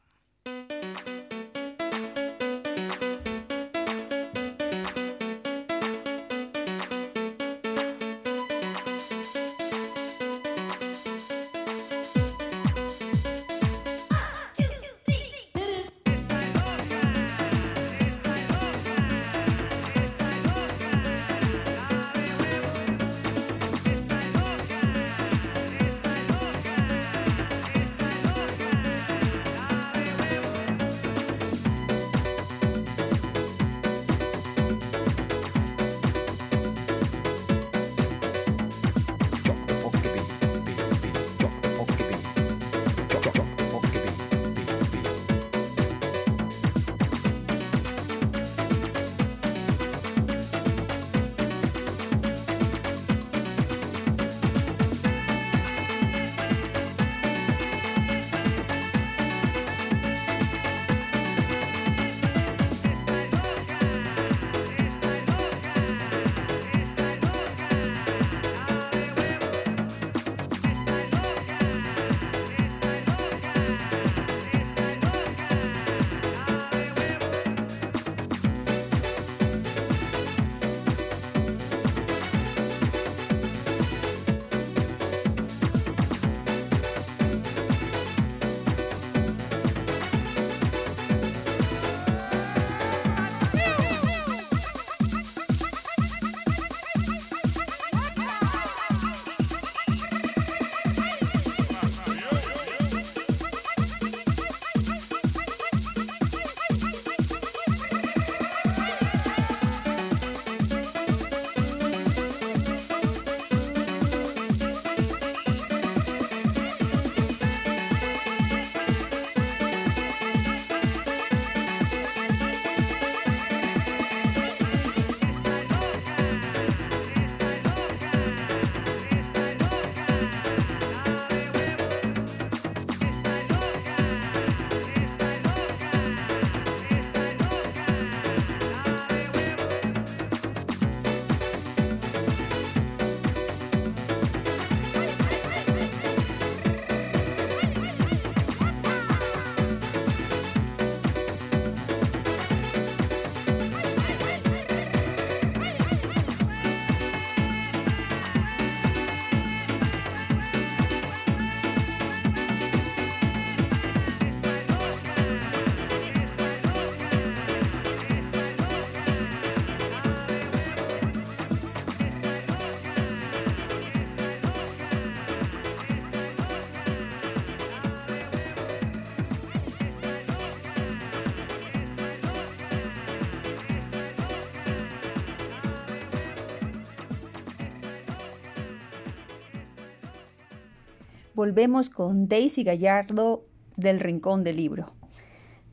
Volvemos 191.43 191.89
con 191.89 192.29
Daisy 192.29 192.63
Gallardo 192.63 193.45
del 193.75 193.99
Rincón 193.99 194.45
del 194.45 194.55
Libro. 194.55 194.93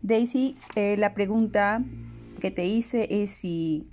Daisy, 0.03 0.57
eh, 0.75 0.97
la 0.97 1.15
pregunta 1.15 1.85
que 2.41 2.51
te 2.51 2.67
hice 2.67 3.23
es 3.23 3.31
si 3.31 3.87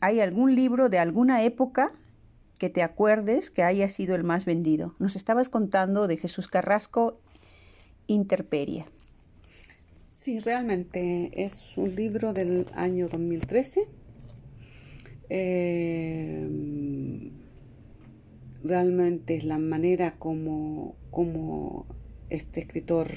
hay 0.00 0.20
algún 0.20 0.54
libro 0.54 0.88
de 0.88 0.98
alguna 0.98 1.42
época 1.42 1.92
que 2.58 2.70
te 2.70 2.82
acuerdes 2.82 3.50
que 3.50 3.62
haya 3.62 3.86
sido 3.90 4.14
el 4.14 4.24
más 4.24 4.46
vendido. 4.46 4.94
Nos 4.98 5.14
estabas 5.14 5.50
contando 5.50 6.06
de 6.06 6.16
Jesús 6.16 6.48
Carrasco 6.48 7.20
Interperie. 8.06 8.86
Sí, 10.12 10.40
realmente 10.40 11.32
es 11.34 11.76
un 11.76 11.94
libro 11.94 12.32
del 12.32 12.64
año 12.74 13.10
2013. 13.10 13.86
Eh, 15.28 16.48
realmente 18.64 19.36
es 19.36 19.44
la 19.44 19.58
manera 19.58 20.16
como, 20.18 20.94
como 21.10 21.86
este 22.28 22.60
escritor 22.60 23.08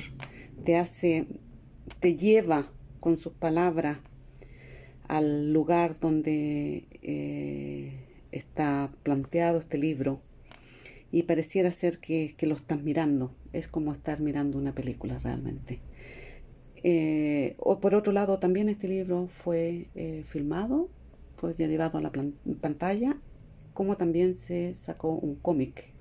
te 0.65 0.77
hace, 0.77 1.27
te 1.99 2.15
lleva 2.15 2.71
con 2.99 3.17
sus 3.17 3.33
palabras 3.33 3.99
al 5.07 5.53
lugar 5.53 5.99
donde 5.99 6.87
eh, 7.01 8.07
está 8.31 8.91
planteado 9.03 9.59
este 9.59 9.77
libro 9.77 10.21
y 11.11 11.23
pareciera 11.23 11.71
ser 11.71 11.99
que, 11.99 12.35
lo 12.41 12.55
estás 12.55 12.81
mirando. 12.81 13.35
Es 13.53 13.67
como 13.67 13.93
estar 13.93 14.19
mirando 14.19 14.57
una 14.57 14.73
película 14.73 15.19
realmente. 15.19 15.79
Eh, 16.83 17.55
o 17.59 17.79
por 17.79 17.93
otro 17.93 18.11
lado, 18.11 18.39
también 18.39 18.67
este 18.67 18.87
libro 18.87 19.27
fue 19.27 19.89
eh, 19.93 20.23
filmado, 20.25 20.89
fue 21.35 21.53
llevado 21.53 21.99
a 21.99 22.01
la 22.01 22.11
pantalla, 22.61 23.17
como 23.73 23.95
también 23.95 24.35
se 24.35 24.73
sacó 24.73 25.11
un 25.11 25.35
cómic 25.35 25.92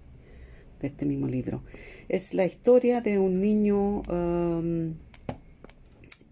de 0.83 0.89
este 0.89 1.07
mismo 1.07 1.27
libro. 1.29 1.63
Es 2.09 2.35
la 2.35 2.45
historia 2.45 3.01
de 3.01 3.19
un 3.19 3.41
niño 3.41 4.03
um, 4.03 4.95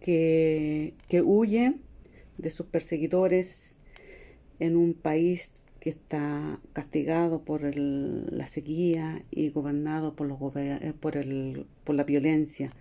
que, 0.01 0.93
que 1.09 1.23
huye 1.23 1.77
de 2.37 2.51
sus 2.51 2.67
perseguidores 2.67 3.77
en 4.59 4.77
un 4.77 4.93
país 4.95 5.65
que 5.81 5.91
está 5.91 6.61
castigado 6.75 7.43
por 7.43 7.63
la 7.75 8.47
sequía 8.47 9.25
y 9.31 9.49
gobernado 9.49 10.15
por, 10.15 10.27
los 10.27 10.39
eh, 10.57 10.93
por, 11.01 11.17
el, 11.17 11.67
por 11.85 11.95
la 11.95 12.05
violencia. 12.05 12.75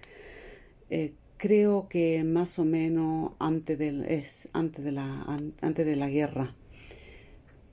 Eh, 0.90 1.14
creo 1.38 1.88
que 1.88 2.24
más 2.26 2.60
o 2.60 2.66
menos 2.66 3.32
antes, 3.40 3.78
del, 3.78 4.06
es 4.06 4.50
antes, 4.52 4.84
de, 4.84 4.92
la, 4.92 5.24
antes 5.62 5.86
de 5.86 5.96
la 5.96 6.10
guerra. 6.10 6.56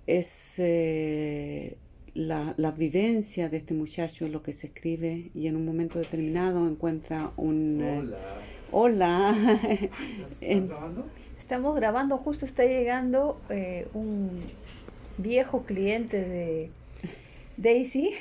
Es 0.07 0.55
eh, 0.59 1.77
la, 2.17 2.55
la, 2.57 2.71
vivencia 2.71 3.49
de 3.49 3.59
este 3.59 3.75
muchacho 3.75 4.27
lo 4.29 4.43
que 4.43 4.53
se 4.53 4.69
escribe 4.69 5.31
y 5.35 5.47
en 5.47 5.57
un 5.57 5.67
momento 5.67 5.99
determinado 5.99 6.67
encuentra 6.67 7.31
un... 7.37 7.83
Hola. 7.83 8.19
hola. 8.73 9.59
¿Estás 10.41 10.69
grabando? 10.69 11.07
Estamos 11.39 11.77
grabando, 11.77 12.19
justo 12.19 12.47
está 12.47 12.65
llegando 12.65 13.41
eh, 13.51 13.87
un 13.93 14.31
viejo 15.19 15.63
cliente 15.65 16.19
de 16.19 16.71
Daisy. 17.59 18.13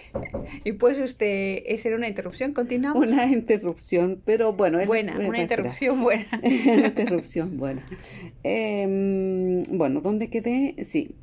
Y 0.64 0.74
pues 0.74 1.00
usted, 1.00 1.64
esa 1.66 1.88
era 1.88 1.98
una 1.98 2.08
interrupción, 2.08 2.54
continuamos. 2.54 3.08
Una 3.08 3.26
interrupción, 3.28 4.22
pero 4.26 4.54
bueno. 4.54 4.80
es- 4.80 4.88
buena, 4.88 5.18
eh, 5.20 5.28
una 5.28 5.42
interrupción 5.42 6.02
buena. 6.02 6.28
una 6.44 6.88
interrupción 6.88 7.58
buena. 7.58 7.86
Em, 8.44 9.64
bueno, 9.64 10.02
¿dónde 10.02 10.30
quedé? 10.30 10.76
Sí. 10.84 11.16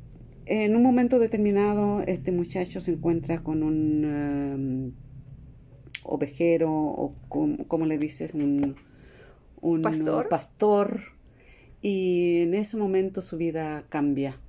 En 0.45 0.75
un 0.75 0.83
momento 0.83 1.19
determinado, 1.19 2.01
este 2.01 2.31
muchacho 2.31 2.81
se 2.81 2.91
encuentra 2.91 3.43
con 3.43 3.63
un 3.63 4.03
em, 4.05 4.91
ovejero, 6.03 6.71
o 6.71 7.15
com- 7.29 7.57
como 7.67 7.85
le 7.85 7.97
dices, 7.97 8.33
un, 8.33 8.75
un 9.61 9.81
¿Pastor? 9.81 10.27
pastor, 10.27 11.01
y 11.81 12.41
en 12.41 12.53
ese 12.53 12.77
momento 12.77 13.21
su 13.21 13.37
vida 13.37 13.85
cambia 13.89 14.39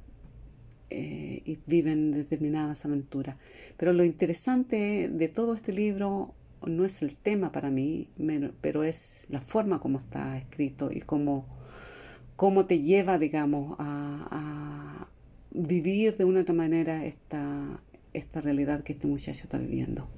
eh, 0.90 1.42
y 1.44 1.59
viven 1.66 2.12
determinadas 2.12 2.85
aventuras. 2.85 3.37
Pero 3.76 3.92
lo 3.92 4.04
interesante 4.04 5.09
de 5.09 5.28
todo 5.28 5.54
este 5.54 5.72
libro 5.72 6.35
no 6.66 6.85
es 6.85 7.02
el 7.02 7.16
tema 7.16 7.52
para 7.52 7.70
mí, 7.70 8.09
pero 8.61 8.85
es 8.85 9.26
la 9.28 9.40
forma 9.40 9.80
como 9.80 9.98
está 9.98 10.38
escrito 10.38 10.90
y 10.92 11.00
cómo, 11.00 11.46
cómo 12.37 12.66
te 12.66 12.80
lleva, 12.80 13.18
digamos, 13.18 13.76
a, 13.78 14.28
a 14.30 15.09
vivir 15.54 16.16
de 16.16 16.24
una 16.24 16.40
otra 16.40 16.54
manera 16.54 17.06
esta, 17.06 17.80
esta 18.12 18.40
realidad 18.40 18.82
que 18.82 18.92
este 18.92 19.06
muchacho 19.06 19.44
está 19.44 19.58
viviendo. 19.58 20.08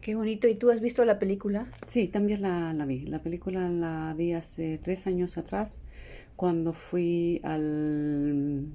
Qué 0.00 0.14
bonito. 0.14 0.48
¿Y 0.48 0.54
tú 0.54 0.70
has 0.70 0.80
visto 0.80 1.04
la 1.04 1.18
película? 1.18 1.70
Sí, 1.86 2.08
también 2.08 2.42
la, 2.42 2.72
la 2.72 2.86
vi. 2.86 3.02
La 3.02 3.22
película 3.22 3.68
la 3.68 4.14
vi 4.16 4.32
hace 4.32 4.78
tres 4.78 5.06
años 5.06 5.36
atrás 5.36 5.82
cuando 6.36 6.72
fui 6.72 7.40
al, 7.44 8.66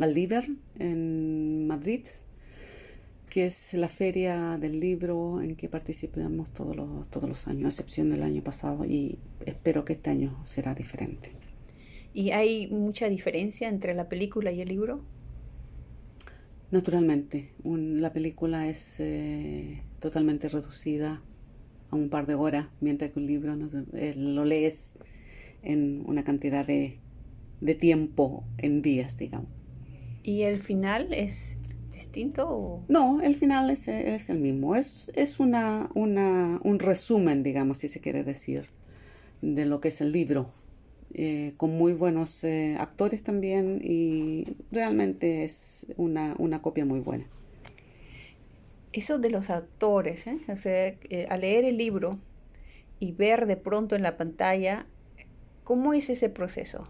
al 0.00 0.14
Liber 0.14 0.48
en 0.78 1.66
Madrid, 1.66 2.06
que 3.28 3.46
es 3.46 3.74
la 3.74 3.90
feria 3.90 4.56
del 4.56 4.80
libro 4.80 5.42
en 5.42 5.56
que 5.56 5.68
participamos 5.68 6.50
todos 6.54 6.74
los, 6.74 7.10
todos 7.10 7.28
los 7.28 7.48
años, 7.48 7.66
a 7.66 7.68
excepción 7.68 8.08
del 8.08 8.22
año 8.22 8.42
pasado, 8.42 8.86
y 8.86 9.18
espero 9.44 9.84
que 9.84 9.92
este 9.92 10.08
año 10.08 10.40
será 10.46 10.74
diferente. 10.74 11.32
¿Y 12.16 12.32
hay 12.32 12.66
mucha 12.68 13.08
diferencia 13.08 13.68
entre 13.68 13.94
la 13.94 14.08
película 14.08 14.50
y 14.50 14.60
el 14.60 14.68
libro? 14.70 15.04
Naturalmente, 16.70 17.50
un- 17.62 18.00
la 18.02 18.12
película 18.12 18.68
es 18.68 18.98
eh, 19.00 19.82
totalmente 20.00 20.48
reducida 20.48 21.22
a 21.90 21.96
un 21.96 22.08
par 22.10 22.26
de 22.26 22.34
horas, 22.34 22.68
mientras 22.80 23.12
que 23.12 23.20
un 23.20 23.26
libro 23.26 23.56
no- 23.56 23.70
eh, 23.94 24.14
lo 24.16 24.44
lees 24.44 24.94
en 25.62 26.02
una 26.06 26.24
cantidad 26.24 26.66
de, 26.66 26.98
de 27.60 27.74
tiempo, 27.74 28.44
en 28.58 28.82
días, 28.82 29.18
digamos. 29.18 29.50
¿Y 30.22 30.42
el 30.42 30.60
final 30.60 31.12
es 31.14 31.58
distinto? 31.90 32.46
O... 32.50 32.84
No, 32.88 33.20
el 33.20 33.34
final 33.36 33.70
es, 33.70 33.88
es 33.88 34.28
el 34.30 34.38
mismo. 34.38 34.76
Es, 34.76 35.10
es 35.14 35.40
una, 35.40 35.90
una, 35.94 36.60
un 36.62 36.78
resumen, 36.78 37.42
digamos, 37.42 37.78
si 37.78 37.88
se 37.88 38.00
quiere 38.00 38.22
decir, 38.24 38.66
de 39.42 39.66
lo 39.66 39.80
que 39.80 39.88
es 39.88 40.00
el 40.00 40.12
libro. 40.12 40.52
Eh, 41.18 41.54
con 41.56 41.70
muy 41.70 41.94
buenos 41.94 42.44
eh, 42.44 42.76
actores 42.78 43.22
también 43.22 43.80
y 43.82 44.56
realmente 44.70 45.44
es 45.44 45.86
una, 45.96 46.34
una 46.38 46.60
copia 46.60 46.84
muy 46.84 47.00
buena. 47.00 47.24
Eso 48.92 49.18
de 49.18 49.30
los 49.30 49.48
actores, 49.48 50.26
¿eh? 50.26 50.38
O 50.48 50.56
sea, 50.56 50.88
eh, 50.88 51.26
al 51.30 51.40
leer 51.40 51.64
el 51.64 51.78
libro 51.78 52.18
y 53.00 53.12
ver 53.12 53.46
de 53.46 53.56
pronto 53.56 53.96
en 53.96 54.02
la 54.02 54.18
pantalla, 54.18 54.84
¿cómo 55.64 55.94
es 55.94 56.10
ese 56.10 56.28
proceso? 56.28 56.86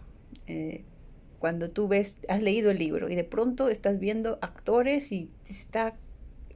Cuando 1.39 1.69
tú 1.69 1.87
ves, 1.87 2.19
has 2.29 2.43
leído 2.43 2.73
el 2.73 2.79
libro 2.79 3.09
y 3.09 3.15
de 3.15 3.23
pronto 3.25 3.69
estás 3.69 4.01
viendo 4.01 4.39
actores 4.41 5.13
y 5.13 5.31
te 5.45 5.53
está, 5.53 5.95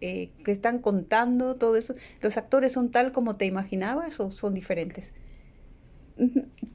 eh, 0.01 0.31
que 0.45 0.51
están 0.51 0.81
contando 0.81 1.55
todo 1.55 1.77
eso. 1.77 1.95
¿Los 2.21 2.37
actores 2.37 2.73
son 2.73 2.91
tal 2.91 3.13
como 3.13 3.37
te 3.37 3.47
imaginabas 3.47 4.19
o 4.19 4.33
son 4.33 4.55
diferentes? 4.55 5.13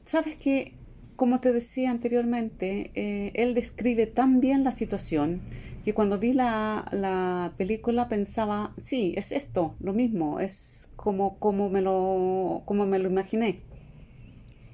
Sabes 0.05 0.35
que, 0.37 0.73
como 1.15 1.39
te 1.39 1.51
decía 1.51 1.91
anteriormente, 1.91 2.91
eh, 2.95 3.31
él 3.35 3.53
describe 3.53 4.07
tan 4.07 4.39
bien 4.39 4.63
la 4.63 4.71
situación 4.71 5.41
que 5.83 5.93
cuando 5.93 6.17
vi 6.17 6.33
la, 6.33 6.87
la 6.91 7.53
película 7.57 8.09
pensaba, 8.09 8.73
sí, 8.77 9.13
es 9.17 9.31
esto, 9.31 9.75
lo 9.79 9.93
mismo, 9.93 10.39
es 10.39 10.89
como, 10.95 11.37
como, 11.37 11.69
me, 11.69 11.81
lo, 11.81 12.63
como 12.65 12.85
me 12.85 12.97
lo 12.97 13.07
imaginé. 13.07 13.61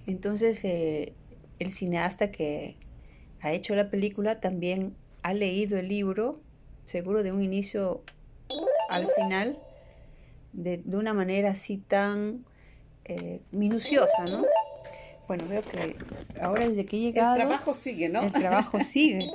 Entonces, 0.08 0.64
eh, 0.64 1.14
el 1.60 1.72
cineasta 1.72 2.32
que 2.32 2.78
ha 3.42 3.52
hecho 3.52 3.76
la 3.76 3.90
película 3.90 4.40
también 4.40 4.96
ha 5.22 5.34
leído 5.34 5.78
el 5.78 5.90
libro, 5.90 6.40
seguro 6.86 7.24
de 7.24 7.32
un 7.32 7.42
inicio 7.42 8.02
al 8.90 9.06
final, 9.06 9.58
de, 10.54 10.78
de 10.78 10.98
una 10.98 11.14
manera 11.14 11.52
así 11.52 11.78
tan 11.78 12.46
eh, 13.06 13.42
minuciosa, 13.52 14.26
¿no? 14.26 14.40
Bueno, 15.32 15.48
veo 15.48 15.64
que 15.64 15.96
ahora 16.42 16.68
desde 16.68 16.86
que 16.86 16.98
he 16.98 17.00
llegado, 17.00 17.38
sigue, 17.74 18.10
¿no? 18.10 18.24
el 18.24 18.34
trabajo 18.34 18.80
sigue. 18.84 19.26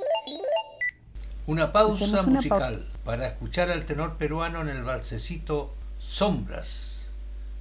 Una 1.46 1.72
pausa 1.72 2.04
Hacemos 2.04 2.26
una 2.26 2.37
musical 2.37 2.87
para 3.02 3.28
escuchar 3.28 3.70
al 3.70 3.87
tenor 3.87 4.18
peruano 4.18 4.61
en 4.61 4.68
el 4.68 4.85
balsecito 4.85 5.74
Sombras. 5.98 7.12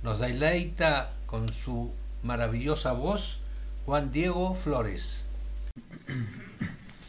Nos 0.04 0.20
deleita 0.20 1.14
con 1.28 1.48
su 1.48 1.94
maravillosa 2.24 2.92
voz 2.92 3.40
Juan 3.86 4.12
Diego 4.12 4.54
Flores. 4.54 5.28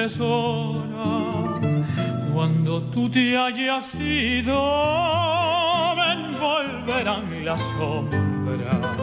azules 0.05 0.19
horas 0.19 1.61
cuando 2.33 2.81
tú 2.83 3.09
te 3.09 3.37
hayas 3.37 3.93
ido 3.95 4.61
me 5.95 6.13
envolverán 6.13 7.45
las 7.45 7.61
sombras. 7.77 8.97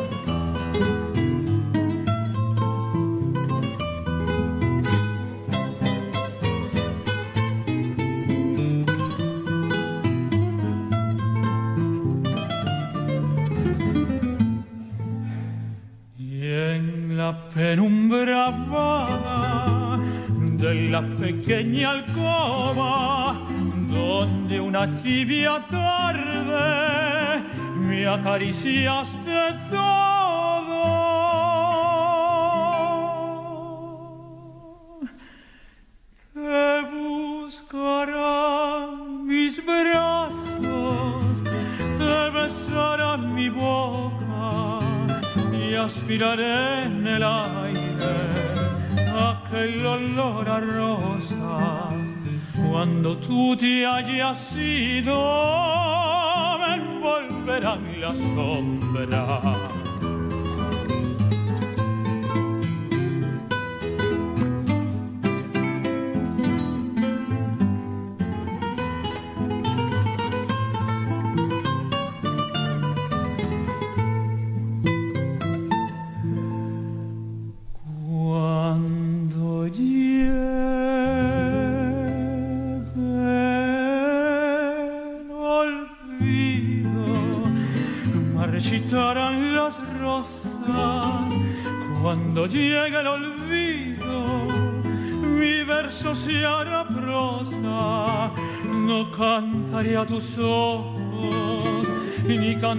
Penumbra 17.55 18.51
vaga 18.71 19.48
de 20.59 20.89
la 20.91 21.03
pequeña 21.03 21.91
alcoba 21.91 23.47
donde 23.89 24.61
una 24.61 24.85
tibia 25.03 25.65
tarde 25.71 27.43
me 27.77 28.07
acariciaste 28.07 29.55
todo. 29.71 30.99
Te 36.35 36.83
buscarán 36.93 38.19
mis 39.27 39.65
brazos, 39.65 41.43
te 42.01 42.31
besarán 42.31 43.33
mi 43.33 43.49
boca 43.49 44.81
y 45.57 45.75
aspiraré 45.77 46.83
en 46.87 47.07
el 47.07 47.23
aire 47.23 47.68
aquel 49.59 49.87
olor 49.87 50.49
a 50.49 50.61
rosas. 50.61 52.15
Cuando 52.71 53.17
tú 53.17 53.57
te 53.57 53.87
hayas 53.87 54.57
ido, 54.57 55.17
me 56.59 56.77
envolverán 56.77 58.01
las 58.01 58.19
sombras. 58.19 59.78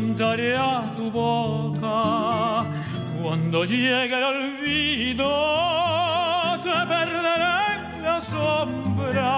Cantaré 0.10 0.56
a 0.56 0.94
tu 0.98 1.12
boca. 1.12 2.66
Cuando 3.22 3.66
llegue 3.66 4.16
el 4.18 4.24
olvido, 4.24 5.30
te 6.64 6.78
perderé 6.94 7.56
en 7.76 8.04
la 8.04 8.22
sombra. 8.22 9.36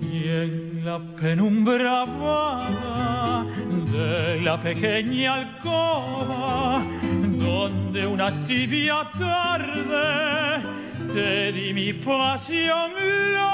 y 0.00 0.28
en 0.28 0.84
la 0.84 0.98
penumbra 1.16 2.04
vaga 2.04 3.17
de 3.92 4.40
la 4.42 4.58
pequeña 4.60 5.34
alcoba 5.34 6.82
donde 7.38 8.06
una 8.06 8.30
tibia 8.46 9.10
tarde 9.18 10.62
te 11.14 11.52
di 11.52 11.72
mi 11.72 11.92
pasión 11.94 12.90
loca. 13.32 13.48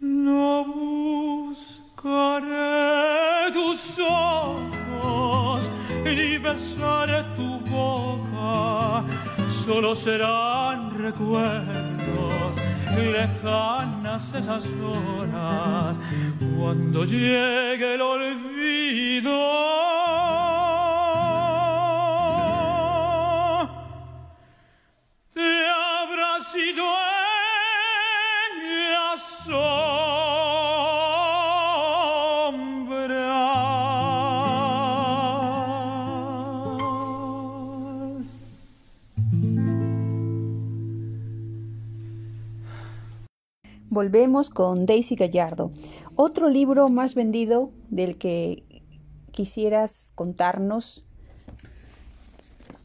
No 0.00 0.64
buscaré 1.44 1.92
tus 3.52 3.98
ojos 3.98 5.70
ni 6.04 6.38
besaré 6.38 7.24
tu 7.36 7.60
boca, 7.70 9.04
solo 9.64 9.94
serán 9.94 10.51
recuerdos, 11.02 12.56
lejanas 12.96 14.34
esas 14.34 14.66
horas, 14.66 15.98
cuando 16.56 17.04
llegue 17.04 17.94
el 17.94 18.00
olvido. 18.00 19.61
Volvemos 44.02 44.50
con 44.50 44.84
Daisy 44.84 45.14
Gallardo. 45.14 45.70
Otro 46.16 46.50
libro 46.50 46.88
más 46.88 47.14
vendido 47.14 47.70
del 47.88 48.18
que 48.18 48.64
quisieras 49.30 50.10
contarnos. 50.16 51.06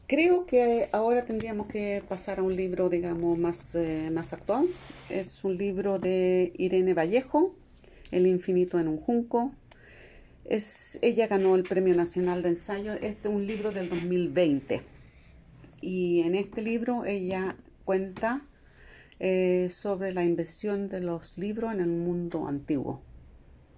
Creo 0.06 0.46
que 0.46 0.88
ahora 0.92 1.24
tendríamos 1.24 1.66
que 1.66 2.04
pasar 2.08 2.38
a 2.38 2.44
un 2.44 2.54
libro, 2.54 2.88
digamos, 2.88 3.36
más, 3.36 3.74
eh, 3.74 4.10
más 4.12 4.32
actual. 4.32 4.66
Es 5.10 5.42
un 5.42 5.56
libro 5.56 5.98
de 5.98 6.52
Irene 6.56 6.94
Vallejo, 6.94 7.52
El 8.12 8.28
infinito 8.28 8.78
en 8.78 8.86
un 8.86 8.98
junco. 8.98 9.50
Es, 10.44 11.00
ella 11.02 11.26
ganó 11.26 11.56
el 11.56 11.64
Premio 11.64 11.96
Nacional 11.96 12.44
de 12.44 12.50
Ensayo. 12.50 12.92
Es 12.92 13.24
de 13.24 13.28
un 13.28 13.44
libro 13.44 13.72
del 13.72 13.90
2020. 13.90 14.82
Y 15.80 16.20
en 16.20 16.36
este 16.36 16.62
libro 16.62 17.04
ella 17.06 17.56
cuenta 17.84 18.44
eh, 19.20 19.68
sobre 19.70 20.12
la 20.12 20.24
invención 20.24 20.88
de 20.88 21.00
los 21.00 21.36
libros 21.38 21.72
en 21.72 21.80
el 21.80 21.88
mundo 21.88 22.46
antiguo. 22.46 23.02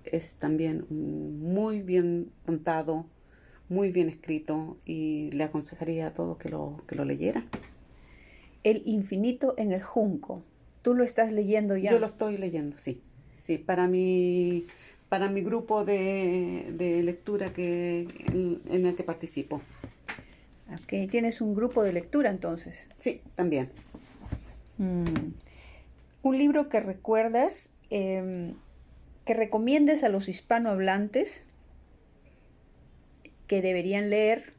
Es 0.05 0.37
también 0.37 0.87
muy 0.88 1.83
bien 1.83 2.31
contado, 2.46 3.07
muy 3.68 3.92
bien 3.92 4.09
escrito 4.09 4.79
y 4.85 5.31
le 5.33 5.44
aconsejaría 5.44 6.08
a 6.08 6.15
todos 6.15 6.38
que 6.38 6.48
lo, 6.48 6.83
que 6.87 6.94
lo 6.96 7.04
leyera. 7.04 7.46
El 8.65 8.83
infinito 8.85 9.54
en 9.56 9.73
el 9.73 9.83
junco. 9.83 10.42
¿Tú 10.83 10.94
lo 10.94 11.04
estás 11.04 11.33
leyendo 11.33 11.77
ya? 11.77 11.90
Yo 11.90 11.98
lo 11.98 12.06
estoy 12.06 12.37
leyendo, 12.37 12.77
sí. 12.79 13.00
Sí, 13.38 13.58
para 13.58 13.88
mi, 13.88 14.67
para 15.08 15.29
mi 15.29 15.42
grupo 15.42 15.85
de, 15.85 16.73
de 16.77 17.02
lectura 17.02 17.52
que, 17.52 18.06
en, 18.33 18.60
en 18.69 18.87
el 18.87 18.94
que 18.94 19.02
participo. 19.02 19.62
Ok, 20.73 21.10
tienes 21.10 21.40
un 21.40 21.54
grupo 21.54 21.83
de 21.83 21.92
lectura 21.92 22.31
entonces. 22.31 22.87
Sí, 22.96 23.23
también. 23.35 23.71
Mm. 24.81 25.35
Un 26.22 26.37
libro 26.37 26.68
que 26.68 26.81
recuerdas, 26.81 27.70
em, 27.90 28.54
que 29.24 29.35
recomiendes 29.35 30.02
a 30.02 30.08
los 30.08 30.28
hispanohablantes 30.28 31.46
que 33.46 33.62
deberían 33.62 34.10
leer 34.10 34.52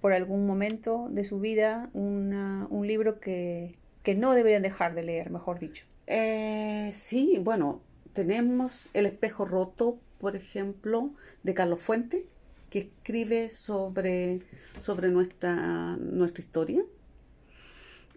por 0.00 0.12
algún 0.12 0.46
momento 0.46 1.08
de 1.10 1.24
su 1.24 1.40
vida 1.40 1.90
un 1.92 2.84
libro 2.86 3.20
que 3.20 3.74
que 4.06 4.14
no 4.14 4.34
deberían 4.34 4.62
dejar 4.62 4.94
de 4.94 5.02
leer, 5.02 5.30
mejor 5.30 5.58
dicho. 5.58 5.84
Eh, 6.06 6.92
sí, 6.94 7.40
bueno, 7.42 7.80
tenemos 8.12 8.88
El 8.94 9.04
espejo 9.04 9.44
roto, 9.44 9.98
por 10.20 10.36
ejemplo, 10.36 11.10
de 11.42 11.54
Carlos 11.54 11.82
Fuente, 11.82 12.24
que 12.70 12.78
escribe 12.78 13.50
sobre, 13.50 14.42
sobre 14.80 15.08
nuestra, 15.08 15.96
nuestra 15.96 16.44
historia. 16.44 16.84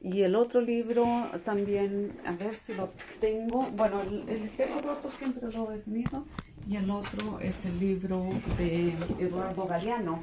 Y 0.02 0.22
el 0.22 0.36
otro 0.36 0.62
libro 0.62 1.06
también, 1.44 2.14
a 2.26 2.32
ver 2.32 2.54
si 2.56 2.74
lo 2.74 2.90
tengo, 3.20 3.68
bueno, 3.76 4.02
el, 4.02 4.28
el 4.30 4.44
espejo 4.44 4.80
roto 4.80 5.12
siempre 5.12 5.52
lo 5.52 5.72
he 5.74 5.80
tenido, 5.80 6.26
y 6.70 6.78
el 6.78 6.90
otro 6.90 7.40
es 7.40 7.66
el 7.66 7.80
libro 7.80 8.30
de 8.58 8.94
Eduardo 9.20 9.66
Galeano, 9.66 10.20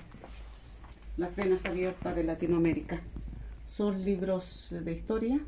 Las 1.16 1.36
venas 1.36 1.64
abiertas 1.66 2.14
de 2.14 2.24
Latinoamérica. 2.24 3.00
Son 3.66 4.04
libros 4.04 4.74
de 4.82 4.92
historia 4.92 5.40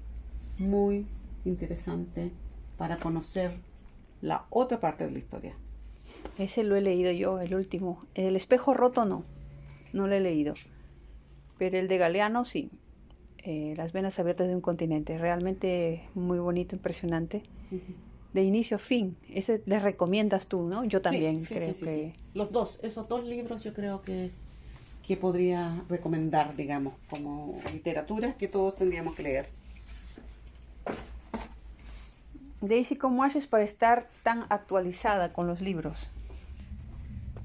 muy 0.59 1.07
interesantes 1.45 2.33
para 2.77 2.99
conocer 2.99 3.53
la 4.21 4.47
otra 4.51 4.81
parte 4.81 5.05
de 5.05 5.11
la 5.13 5.19
historia. 5.19 5.55
Ese 6.39 6.65
lo 6.65 6.77
he 6.77 6.81
leído 6.81 7.13
yo, 7.13 7.41
el 7.41 7.55
último. 7.55 8.05
El 8.15 8.37
espejo 8.37 8.75
roto 8.75 9.05
no, 9.05 9.25
no 9.93 10.07
lo 10.07 10.15
he 10.15 10.21
leído. 10.21 10.55
Pero 11.59 11.79
el 11.79 11.89
de 11.89 11.99
Galeano 11.99 12.45
sí. 12.45 12.71
Eh, 13.51 13.73
las 13.79 13.93
venas 13.95 14.19
abiertas 14.19 14.47
de 14.47 14.55
un 14.55 14.61
continente. 14.61 15.17
Realmente 15.17 16.03
muy 16.15 16.39
bonito, 16.39 16.77
impresionante. 16.77 17.43
De 18.35 18.43
inicio 18.43 18.77
a 18.77 18.79
fin. 18.79 19.17
Ese 19.33 19.63
le 19.65 19.79
recomiendas 19.81 20.49
tú, 20.49 20.65
¿no? 20.69 20.85
Yo 20.85 21.01
también 21.01 21.47
Sí, 21.47 21.55
creo 21.55 21.69
sí, 21.73 21.75
sí, 21.81 21.85
que... 21.87 21.95
sí. 21.95 22.13
Los 22.35 22.53
dos, 22.53 22.79
esos 22.83 23.09
dos 23.09 23.25
libros 23.25 23.65
yo 23.65 23.73
creo 23.73 24.03
que, 24.03 24.33
que 25.03 25.17
podría 25.17 25.83
recomendar, 25.89 26.55
digamos, 26.57 26.93
como 27.09 27.59
literatura 27.73 28.35
que 28.35 28.49
todos 28.49 28.75
tendríamos 28.75 29.15
que 29.15 29.23
leer. 29.23 29.47
Daisy, 32.61 32.97
¿cómo 32.97 33.25
haces 33.25 33.47
para 33.47 33.65
estar 33.65 34.11
tan 34.25 34.45
actualizada 34.51 35.33
con 35.33 35.47
los 35.47 35.63
libros? 35.63 36.11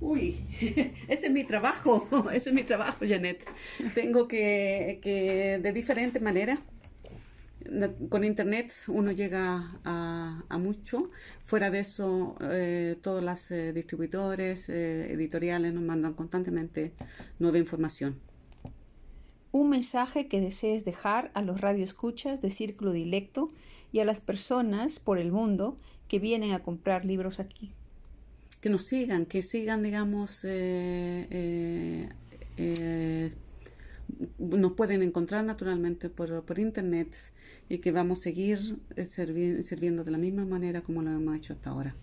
Uy, 0.06 0.38
ese 1.08 1.28
es 1.28 1.32
mi 1.32 1.44
trabajo, 1.46 2.08
ese 2.34 2.50
es 2.50 2.56
mi 2.56 2.64
trabajo, 2.64 3.06
Janet. 3.08 3.40
Tengo 3.94 4.28
que, 4.28 5.00
que 5.02 5.60
de 5.62 5.74
diferentes 5.74 6.22
maneras, 6.22 6.60
na- 7.80 7.94
con 8.10 8.24
internet 8.24 8.72
uno 8.88 9.12
llega 9.12 9.80
a, 9.86 10.58
mucho. 10.60 11.10
Fuera 11.46 11.70
de 11.72 11.80
eso, 11.80 12.36
eh, 12.42 12.98
todos 13.02 13.24
los 13.24 13.50
distribuidores, 13.74 14.70
eh, 14.70 15.14
editoriales 15.14 15.74
nos 15.74 15.84
mandan 15.84 16.14
constantemente 16.14 16.94
nueva 17.40 17.58
información. 17.58 18.20
Un 19.54 19.70
mensaje 19.70 20.28
que 20.28 20.42
desees 20.42 20.84
dejar 20.84 21.32
a 21.34 21.42
los 21.42 21.62
radioescuchas 21.62 22.42
de 22.42 22.52
Círculo 22.52 22.92
Dilecto 22.92 23.54
y 23.94 24.00
a 24.02 24.06
las 24.06 24.20
personas 24.20 25.00
por 25.00 25.18
el 25.18 25.32
mundo 25.32 25.78
que 26.10 26.20
vienen 26.20 26.52
a 26.52 26.62
comprar 26.62 27.06
libros 27.06 27.40
aquí. 27.40 27.74
Que 28.64 28.70
nos 28.70 28.86
sigan, 28.86 29.26
que 29.26 29.44
sigan, 29.44 29.84
digamos, 29.84 30.46
eh, 30.46 31.28
eh, 31.30 32.10
eh, 32.56 33.30
nos 34.40 34.72
pueden 34.72 35.04
encontrar 35.04 35.44
naturalmente 35.44 36.10
por, 36.10 36.46
por 36.46 36.60
internet 36.60 37.14
y 37.68 37.80
que 37.80 37.92
vamos 37.92 38.20
a 38.20 38.22
seguir 38.22 38.80
servi- 38.96 39.62
sirviendo 39.64 40.06
de 40.06 40.12
la 40.12 40.18
misma 40.18 40.46
manera 40.46 40.80
como 40.80 41.02
lo 41.02 41.12
hemos 41.12 41.36
hecho 41.36 41.52
hasta 41.52 41.72
ahora. 41.72 41.94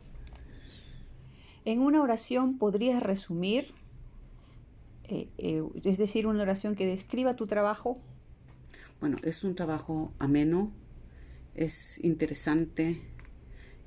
En 1.64 1.80
una 1.80 2.02
oración 2.02 2.58
podrías 2.58 3.02
resumir, 3.02 3.72
eh, 5.04 5.28
eh, 5.38 5.62
es 5.82 5.96
decir, 5.96 6.26
una 6.26 6.42
oración 6.42 6.74
que 6.74 6.84
describa 6.84 7.36
tu 7.36 7.46
trabajo. 7.46 7.98
Bueno, 9.00 9.16
es 9.22 9.44
un 9.44 9.54
trabajo 9.54 10.12
ameno, 10.18 10.72
es 11.54 12.04
interesante 12.04 13.00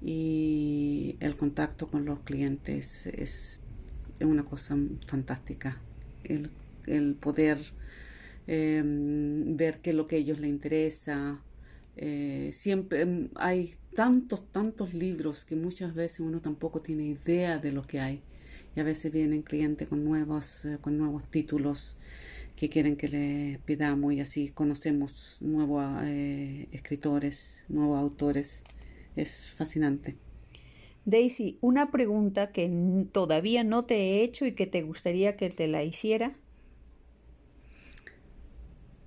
y 0.03 1.15
el 1.21 1.37
contacto 1.37 1.87
con 1.87 2.03
los 2.03 2.19
clientes 2.19 3.07
es, 3.07 3.61
una 4.19 4.43
cosa 4.43 4.77
fantástica. 5.07 5.81
El, 6.23 7.15
poder 7.15 7.57
eh, 8.47 8.81
ver 8.85 9.79
qué 9.79 9.91
es 9.91 9.95
lo 9.95 10.07
que 10.07 10.17
a 10.17 10.19
ellos 10.19 10.39
les 10.39 10.49
interesa. 10.49 11.41
Eh, 11.95 12.51
siempre 12.53 13.05
mm, 13.05 13.29
hay 13.35 13.75
tantos, 13.95 14.51
tantos 14.51 14.93
libros 14.93 15.45
que 15.45 15.55
muchas 15.55 15.93
veces 15.93 16.19
uno 16.19 16.41
tampoco 16.41 16.81
tiene 16.81 17.05
idea 17.05 17.57
de 17.57 17.71
lo 17.71 17.83
que 17.83 17.99
hay. 17.99 18.21
Y 18.75 18.79
a 18.79 18.83
veces 18.83 19.11
vienen 19.11 19.41
clientes 19.41 19.87
con 19.87 20.03
nuevos, 20.03 20.65
eh, 20.65 20.77
con 20.81 20.97
nuevos 20.97 21.29
títulos 21.29 21.97
que 22.55 22.69
quieren 22.69 22.95
que 22.95 23.07
les 23.07 23.59
pidamos 23.59 24.13
y 24.13 24.19
así 24.19 24.49
conocemos 24.49 25.37
nuevos 25.41 25.85
eh, 26.03 26.67
escritores, 26.71 27.65
nuevos 27.69 27.99
autores. 27.99 28.63
Es 29.15 29.49
fascinante. 29.51 30.15
Daisy, 31.05 31.57
una 31.61 31.91
pregunta 31.91 32.51
que 32.51 32.69
todavía 33.11 33.63
no 33.63 33.83
te 33.83 33.95
he 33.95 34.23
hecho 34.23 34.45
y 34.45 34.53
que 34.53 34.67
te 34.67 34.81
gustaría 34.83 35.35
que 35.37 35.49
te 35.49 35.67
la 35.67 35.83
hiciera. 35.83 36.35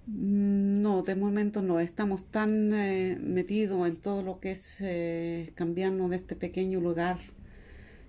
Mm, 0.06 0.80
No, 0.82 1.02
de 1.02 1.14
momento 1.16 1.62
no. 1.62 1.80
Estamos 1.80 2.24
tan 2.30 2.72
eh, 2.72 3.18
metidos 3.20 3.86
en 3.88 3.96
todo 3.96 4.22
lo 4.22 4.40
que 4.40 4.52
es 4.52 4.78
eh, 4.80 5.52
cambiarnos 5.54 6.10
de 6.10 6.16
este 6.16 6.36
pequeño 6.36 6.80
lugar, 6.80 7.18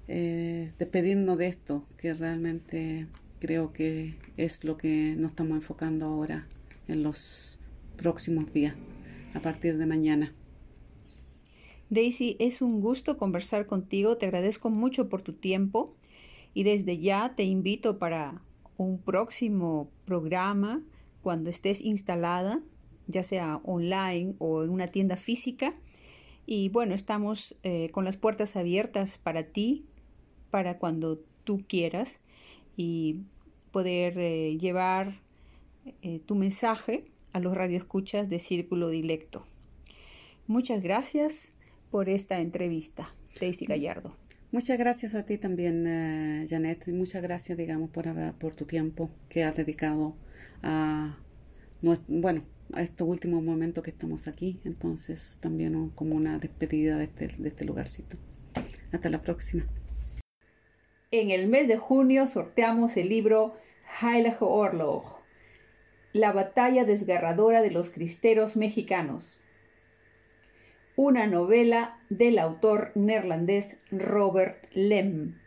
eh, 0.07 0.73
despedirnos 0.79 1.37
de 1.37 1.47
esto, 1.47 1.85
que 1.97 2.13
realmente 2.13 3.07
creo 3.39 3.73
que 3.73 4.15
es 4.37 4.63
lo 4.63 4.77
que 4.77 5.15
nos 5.17 5.31
estamos 5.31 5.57
enfocando 5.57 6.05
ahora 6.05 6.47
en 6.87 7.03
los 7.03 7.59
próximos 7.97 8.51
días, 8.53 8.75
a 9.33 9.41
partir 9.41 9.77
de 9.77 9.85
mañana. 9.85 10.33
Daisy, 11.89 12.35
es 12.39 12.61
un 12.61 12.81
gusto 12.81 13.17
conversar 13.17 13.65
contigo, 13.65 14.17
te 14.17 14.25
agradezco 14.25 14.69
mucho 14.69 15.07
por 15.07 15.21
tu 15.21 15.33
tiempo 15.33 15.95
y 16.53 16.63
desde 16.63 16.99
ya 16.99 17.33
te 17.35 17.45
invito 17.45 17.97
para 17.97 18.41
un 18.75 18.99
próximo 18.99 19.89
programa 20.05 20.83
cuando 21.21 21.49
estés 21.49 21.81
instalada, 21.81 22.61
ya 23.07 23.23
sea 23.23 23.61
online 23.63 24.35
o 24.39 24.63
en 24.63 24.69
una 24.69 24.87
tienda 24.87 25.15
física. 25.15 25.75
Y 26.45 26.69
bueno, 26.69 26.93
estamos 26.93 27.57
eh, 27.63 27.89
con 27.91 28.03
las 28.03 28.17
puertas 28.17 28.57
abiertas 28.57 29.17
para 29.17 29.43
ti, 29.43 29.85
para 30.51 30.79
cuando 30.79 31.19
tú 31.45 31.63
quieras 31.67 32.19
y 32.75 33.21
poder 33.71 34.17
eh, 34.17 34.57
llevar 34.57 35.21
eh, 36.01 36.19
tu 36.19 36.35
mensaje 36.35 37.05
a 37.31 37.39
los 37.39 37.55
radioescuchas 37.55 38.27
de 38.29 38.39
Círculo 38.39 38.89
Dilecto. 38.89 39.45
Muchas 40.47 40.81
gracias 40.81 41.53
por 41.91 42.09
esta 42.09 42.39
entrevista, 42.39 43.07
Daisy 43.39 43.65
Gallardo. 43.65 44.15
Muchas 44.51 44.77
gracias 44.77 45.13
a 45.13 45.25
ti 45.25 45.37
también, 45.37 45.85
eh, 45.87 46.45
Janet, 46.49 46.87
y 46.87 46.91
muchas 46.93 47.21
gracias, 47.21 47.57
digamos, 47.57 47.89
por, 47.89 48.05
por 48.35 48.55
tu 48.55 48.65
tiempo 48.65 49.09
que 49.29 49.43
has 49.43 49.57
dedicado 49.57 50.15
a, 50.63 51.17
bueno, 52.07 52.43
a 52.73 52.81
estos 52.81 53.07
últimos 53.07 53.43
momentos 53.43 53.83
que 53.83 53.91
estamos 53.91 54.27
aquí. 54.27 54.59
Entonces, 54.63 55.37
también 55.41 55.89
como 55.89 56.15
una 56.15 56.39
despedida 56.39 56.97
de 56.97 57.05
este, 57.05 57.27
de 57.27 57.49
este 57.49 57.65
lugarcito. 57.65 58.17
Hasta 58.91 59.09
la 59.09 59.21
próxima. 59.21 59.67
En 61.11 61.31
el 61.31 61.47
mes 61.47 61.67
de 61.67 61.77
junio 61.77 62.25
sorteamos 62.25 62.97
el 62.97 63.09
libro 63.09 63.55
Heilige 64.01 64.37
Oorlog, 64.41 65.05
la 66.13 66.31
batalla 66.31 66.83
desgarradora 66.83 67.61
de 67.61 67.71
los 67.71 67.89
cristeros 67.89 68.57
mexicanos, 68.57 69.39
una 70.97 71.25
novela 71.27 71.97
del 72.09 72.37
autor 72.39 72.91
neerlandés 72.95 73.77
Robert 73.91 74.65
Lem. 74.73 75.39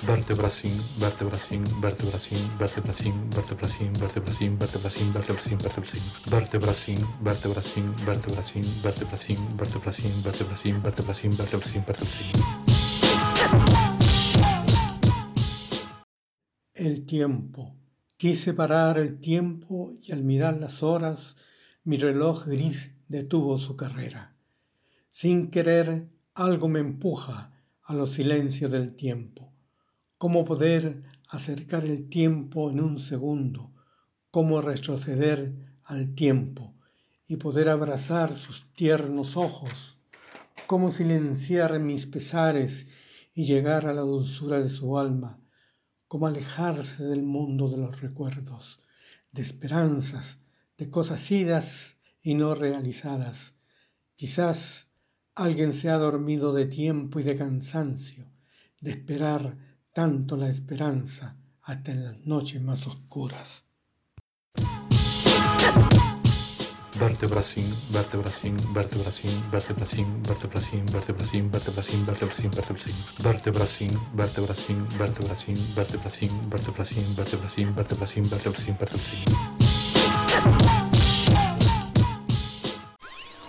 Vertebracín, 0.07 0.83
vertebracín, 0.99 1.63
vertebracín, 1.81 2.37
vertebracín, 2.59 3.29
vertebracín, 3.31 3.93
vertebracín, 3.99 4.59
vertebracín, 4.59 5.11
vertebracín, 5.13 5.99
vertebracín, 6.31 7.01
vertebracín, 7.23 7.85
vertebracín, 8.03 8.65
vertebracín, 8.83 8.83
vertebracín, 8.83 9.37
vertebracín, 9.57 10.23
vertebracín, 10.23 10.83
vertebracín, 10.83 11.37
vertebracín, 11.37 11.83
vertebracín. 11.87 12.31
El 16.75 17.05
tiempo. 17.07 17.75
Quise 18.15 18.53
parar 18.53 18.99
el 18.99 19.19
tiempo 19.19 19.91
y 20.03 20.11
al 20.11 20.23
mirar 20.23 20.59
las 20.59 20.83
horas, 20.83 21.35
mi 21.83 21.97
reloj 21.97 22.45
gris 22.45 23.01
detuvo 23.07 23.57
su 23.57 23.75
carrera. 23.75 24.35
Sin 25.09 25.49
querer, 25.49 26.09
algo 26.35 26.67
me 26.67 26.79
empuja 26.79 27.59
a 27.81 27.93
los 27.95 28.11
silencios 28.11 28.71
del 28.71 28.95
tiempo. 28.95 29.54
¿Cómo 30.17 30.45
poder 30.45 31.03
acercar 31.29 31.83
el 31.85 32.07
tiempo 32.07 32.71
en 32.71 32.79
un 32.79 32.99
segundo, 32.99 33.73
cómo 34.31 34.61
retroceder 34.61 35.75
al 35.83 36.15
tiempo 36.15 36.73
y 37.27 37.35
poder 37.37 37.69
abrazar 37.69 38.33
sus 38.33 38.71
tiernos 38.73 39.35
ojos, 39.35 39.99
cómo 40.67 40.91
silenciar 40.91 41.79
mis 41.79 42.05
pesares 42.05 42.87
y 43.33 43.45
llegar 43.45 43.87
a 43.87 43.93
la 43.93 44.01
dulzura 44.01 44.59
de 44.59 44.69
su 44.69 44.97
alma, 44.97 45.41
cómo 46.07 46.27
alejarse 46.27 47.03
del 47.03 47.23
mundo 47.23 47.69
de 47.69 47.77
los 47.77 47.99
recuerdos, 47.99 48.79
de 49.33 49.41
esperanzas, 49.41 50.39
de 50.77 50.89
cosas 50.89 51.29
idas 51.29 51.97
y 52.21 52.35
no 52.35 52.55
realizadas. 52.55 53.55
Quizás 54.15 54.91
alguien 55.33 55.73
se 55.73 55.89
ha 55.89 55.97
dormido 55.97 56.53
de 56.53 56.67
tiempo 56.67 57.19
y 57.19 57.23
de 57.23 57.35
cansancio, 57.35 58.31
de 58.79 58.91
esperar 58.91 59.57
tanto 59.95 60.35
la 60.35 60.49
esperanza 60.49 61.37
hasta 61.61 61.93
en 61.93 62.03
las 62.03 62.17
noches 62.25 62.61
más 62.61 62.85
oscuras. 62.85 63.63
Vertebracin, 66.99 67.73
vertebracin, 67.93 68.57
vertebracin, 68.73 69.51
vertebracin, 69.51 70.21
vertebracin, 70.21 70.85
vertebracin, 70.91 71.49
vertebracin, 71.49 72.05
vertebracin, 72.05 72.51
vertebracin, 72.57 72.99
vertebracin, 73.23 73.97
vertebracin, 74.17 74.77
vertebracin, 74.97 75.57
vertebracin, 75.73 76.35
vertebracin, 76.51 77.15
vertebracin, 77.15 77.73
vertebracin, 77.75 78.25
vertebracin, 78.29 78.77
vertebracin. 78.77 79.25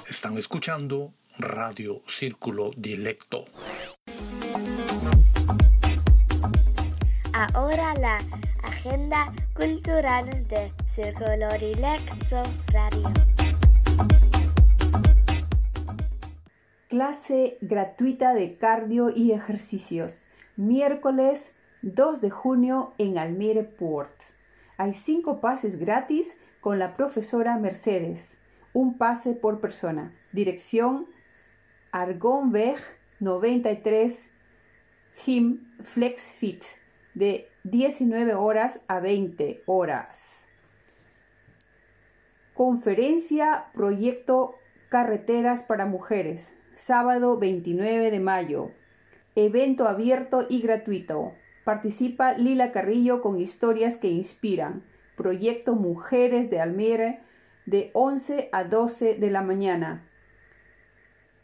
Están 0.09 0.39
escuchando 0.39 1.13
Radio 1.39 2.03
Círculo 2.07 2.71
Dilecto. 2.77 3.47
Ahora 7.39 7.93
la 7.97 8.17
agenda 8.63 9.31
cultural 9.55 10.49
de 10.49 10.73
Círculo 10.89 11.51
Dilecto 11.61 12.43
Radio. 12.73 13.13
Clase 16.89 17.59
gratuita 17.61 18.33
de 18.33 18.57
cardio 18.57 19.11
y 19.15 19.33
ejercicios. 19.33 20.25
Miércoles 20.57 21.53
2 21.83 22.23
de 22.23 22.31
junio 22.31 22.95
en 22.97 23.19
Almere 23.19 23.65
Port. 23.65 24.19
Hay 24.79 24.95
cinco 24.95 25.43
pases 25.43 25.79
gratis 25.79 26.39
con 26.63 26.79
la 26.79 26.97
profesora 26.97 27.59
Mercedes. 27.59 28.39
Un 28.73 28.97
pase 28.97 29.35
por 29.35 29.61
persona. 29.61 30.15
Dirección 30.33 31.07
Argonweg 31.93 32.79
93 33.21 34.31
Him 35.27 35.71
FlexFit 35.85 36.65
de 37.17 37.49
19 37.65 38.35
horas 38.35 38.81
a 38.89 39.01
20 39.01 39.63
horas. 39.65 40.45
Conferencia 42.53 43.65
Proyecto 43.73 44.55
Carreteras 44.91 45.63
para 45.63 45.87
Mujeres, 45.87 46.55
sábado 46.75 47.39
29 47.39 48.11
de 48.11 48.21
mayo. 48.21 48.71
Evento 49.35 49.89
abierto 49.89 50.47
y 50.49 50.61
gratuito. 50.61 51.33
Participa 51.65 52.35
Lila 52.35 52.71
Carrillo 52.71 53.23
con 53.23 53.41
historias 53.41 53.97
que 53.97 54.09
inspiran. 54.09 54.85
Proyecto 55.17 55.75
Mujeres 55.75 56.51
de 56.51 56.61
Almere 56.61 57.21
de 57.65 57.91
11 57.95 58.51
a 58.53 58.65
12 58.65 59.15
de 59.15 59.31
la 59.31 59.41
mañana. 59.41 60.07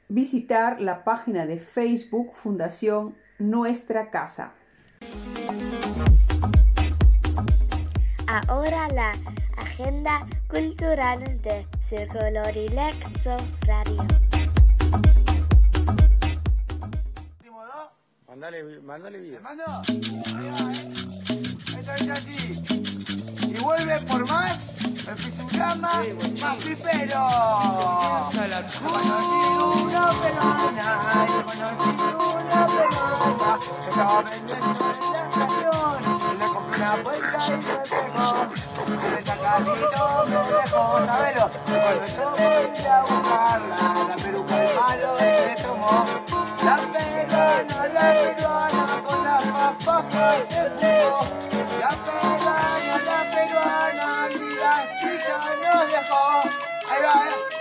Visitar 0.08 0.82
la 0.82 1.02
página 1.02 1.46
de 1.46 1.58
Facebook 1.58 2.34
Fundación 2.34 3.16
Nuestra 3.38 4.10
Casa. 4.10 4.52
Ahora 8.32 8.88
la 8.88 9.12
agenda 9.58 10.26
cultural 10.48 11.20
de 11.42 11.66
Círculo 11.82 12.42
Dilecto 12.50 13.36
Radio. 13.66 14.06
Mandale, 18.26 18.80
mandale 18.80 19.18
bien. 19.20 19.34
¿Te 19.34 19.40
mando? 19.40 19.64
Esto 21.78 21.92
es 21.92 22.08
así. 22.08 22.62
Y 23.48 23.60
vuelve 23.60 24.00
por 24.00 24.26
más, 24.26 24.58
el 24.82 25.14
pisugama, 25.14 25.90
más 26.40 26.64
pipero. 26.64 27.28
Empieza 28.16 28.48
la 28.48 28.60
una 29.76 30.08
peruana, 30.22 31.26
yo 31.26 31.44
conocí 31.44 31.90
una 32.46 32.66
peruana, 32.66 33.58
que 33.82 33.88
estaba 33.90 34.22
vendiendo 34.22 34.70
en 34.70 35.12
la 35.12 35.28
estación. 35.28 35.71
Una 36.92 37.02
vuelta 37.04 37.38
y 37.46 37.52
me 37.52 37.60
pegó. 37.88 38.28
El 39.16 39.24
tacadito 39.24 40.24
me 40.26 40.36
dejó, 40.36 40.82
sabelo. 41.06 41.44
Cuando 41.64 42.04
yo 42.04 42.34
fui 42.34 42.86
a 42.86 43.00
buscarla, 43.00 43.78
la 44.08 44.16
peluca 44.16 44.56
del 44.58 44.74
malo 44.74 45.16
se 45.16 45.54
tomó. 45.62 46.04
La 46.62 46.76
peruana, 46.76 47.76
la 47.88 48.02
peruana, 48.12 48.84
con 49.06 49.24
las 49.24 49.44
papas 49.46 50.04
que 50.48 50.54
se 50.54 50.64
fugó. 51.00 51.20
La 51.80 51.88
peruana, 52.04 52.94
la 53.06 53.18
peruana, 53.32 54.28
mira, 54.28 54.72
y 55.00 55.04
ya 55.26 55.38
nos 55.64 55.82
dejó. 55.92 56.22
Ahí 56.90 57.00
va, 57.02 57.12
eh. 57.26 57.52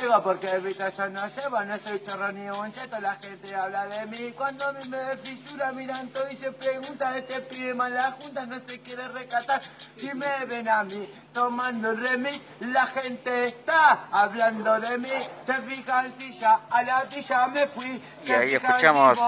Ciego 0.00 0.22
porque 0.22 0.58
vista 0.58 0.88
yo 0.90 1.08
no 1.10 1.26
llevo, 1.26 1.64
no 1.64 1.78
soy 1.78 2.02
chorro 2.02 2.32
ni 2.32 2.48
un 2.48 2.72
cheto, 2.72 3.00
la 3.00 3.16
gente 3.16 3.54
habla 3.54 3.86
de 3.86 4.06
mí. 4.06 4.32
Cuando 4.32 4.68
a 4.68 4.72
mí 4.72 4.80
me 4.88 5.16
fisura 5.18 5.72
miran 5.72 6.08
todo 6.08 6.30
y 6.30 6.36
se 6.36 6.50
pregunta, 6.52 7.16
este 7.16 7.40
pibe 7.42 7.74
la 7.74 8.12
junta 8.12 8.46
no 8.46 8.58
se 8.60 8.80
quiere 8.80 9.08
recatar. 9.08 9.60
Si 9.96 10.12
me 10.14 10.44
ven 10.46 10.68
a 10.68 10.84
mí 10.84 11.08
tomando 11.32 11.90
el 11.90 11.98
remix, 11.98 12.40
la 12.60 12.86
gente 12.86 13.44
está 13.44 14.08
hablando 14.10 14.80
de 14.80 14.98
mí. 14.98 15.08
Se 15.46 15.54
fijan 15.54 16.12
si 16.18 16.38
ya 16.38 16.60
a 16.70 16.82
la 16.82 17.04
villa 17.04 17.46
me 17.48 17.66
fui. 17.66 18.02
Y 18.24 18.32
ahí 18.32 18.54
escuchamos 18.54 19.18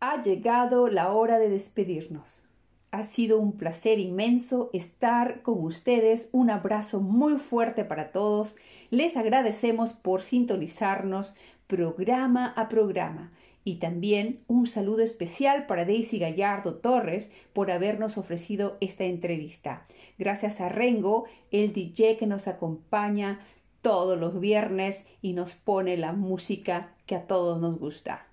Ha 0.00 0.22
llegado 0.22 0.88
la 0.88 1.12
hora 1.12 1.38
de 1.38 1.48
despedirnos. 1.48 2.42
Ha 2.90 3.04
sido 3.04 3.38
un 3.38 3.56
placer 3.56 3.98
inmenso 3.98 4.68
estar 4.72 5.42
con 5.42 5.64
ustedes. 5.64 6.28
Un 6.32 6.50
abrazo 6.50 7.00
muy 7.00 7.38
fuerte 7.38 7.84
para 7.84 8.12
todos. 8.12 8.56
Les 8.90 9.16
agradecemos 9.16 9.94
por 9.94 10.22
sintonizarnos 10.22 11.34
programa 11.66 12.52
a 12.56 12.68
programa. 12.68 13.32
Y 13.66 13.80
también 13.80 14.44
un 14.46 14.68
saludo 14.68 15.02
especial 15.02 15.66
para 15.66 15.84
Daisy 15.84 16.20
Gallardo 16.20 16.76
Torres 16.76 17.32
por 17.52 17.72
habernos 17.72 18.16
ofrecido 18.16 18.76
esta 18.80 19.02
entrevista. 19.02 19.88
Gracias 20.18 20.60
a 20.60 20.68
Rengo, 20.68 21.24
el 21.50 21.72
DJ 21.72 22.16
que 22.16 22.28
nos 22.28 22.46
acompaña 22.46 23.40
todos 23.82 24.16
los 24.20 24.38
viernes 24.38 25.04
y 25.20 25.32
nos 25.32 25.54
pone 25.56 25.96
la 25.96 26.12
música 26.12 26.94
que 27.06 27.16
a 27.16 27.26
todos 27.26 27.60
nos 27.60 27.80
gusta. 27.80 28.28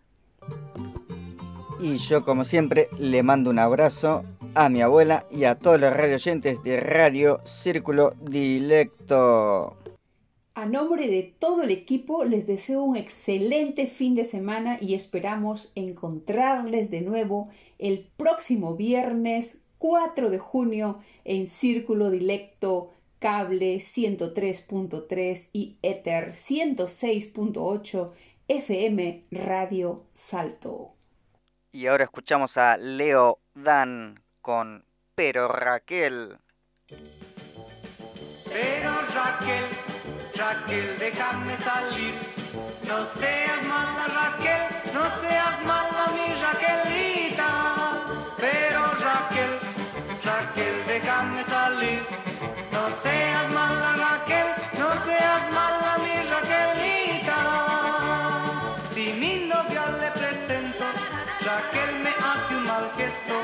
Y 1.82 1.98
yo 1.98 2.24
como 2.24 2.44
siempre 2.44 2.86
le 3.00 3.24
mando 3.24 3.50
un 3.50 3.58
abrazo 3.58 4.26
a 4.54 4.70
mi 4.70 4.84
abuela 4.84 5.26
y 5.32 5.46
a 5.46 5.56
todos 5.56 5.82
los 5.82 5.94
radio 5.94 6.14
oyentes 6.14 6.62
de 6.62 6.80
Radio 6.80 7.40
Círculo 7.44 8.14
Dilecto. 8.22 9.78
A 10.56 10.68
nombre 10.68 11.08
de 11.08 11.24
todo 11.24 11.64
el 11.64 11.72
equipo 11.72 12.26
les 12.26 12.46
deseo 12.46 12.84
un 12.84 12.96
excelente 12.96 13.88
fin 13.88 14.14
de 14.14 14.24
semana 14.24 14.78
y 14.80 14.94
esperamos 14.94 15.72
encontrarles 15.74 16.92
de 16.92 17.02
nuevo 17.02 17.50
el 17.80 18.08
próximo 18.18 18.76
viernes 18.76 19.58
4 19.80 20.30
de 20.30 20.38
junio 20.38 21.00
en 21.26 21.48
Círculo 21.48 22.12
Dilecto 22.12 22.94
Cable 23.18 23.78
103.3 23.78 25.50
y 25.54 25.78
Ether 25.82 26.34
106.8 26.34 28.12
FM 28.48 29.24
Radio 29.32 30.04
Salto. 30.14 30.94
Y 31.72 31.88
ahora 31.88 32.04
escuchamos 32.04 32.58
a 32.58 32.78
Leo 32.78 33.40
Dan 33.56 34.24
con 34.42 34.86
Pero 35.16 35.48
Raquel. 35.48 36.38
Pero 38.46 38.92
Raquel 39.16 39.93
Raquel, 40.36 40.98
déjame 40.98 41.56
salir. 41.58 42.14
No 42.88 43.06
seas 43.06 43.62
mala 43.68 44.08
Raquel, 44.08 44.62
no 44.94 45.04
seas 45.22 45.64
mala 45.66 46.08
mi 46.16 46.34
Raquelita. 46.42 47.50
Pero 48.38 48.82
Raquel, 49.08 49.54
Raquel, 50.26 50.76
déjame 50.88 51.44
salir. 51.44 52.02
No 52.72 52.90
seas 53.04 53.50
mala 53.52 53.96
Raquel, 54.06 54.48
no 54.80 54.90
seas 55.06 55.52
mala 55.52 55.98
mi 56.04 56.16
Raquelita. 56.34 57.40
Si 58.94 59.14
mi 59.14 59.46
novia 59.48 59.86
le 60.02 60.10
presento, 60.12 60.86
Raquel 61.42 61.92
me 62.04 62.10
hace 62.10 62.56
un 62.56 62.66
mal 62.66 62.90
gesto 62.98 63.38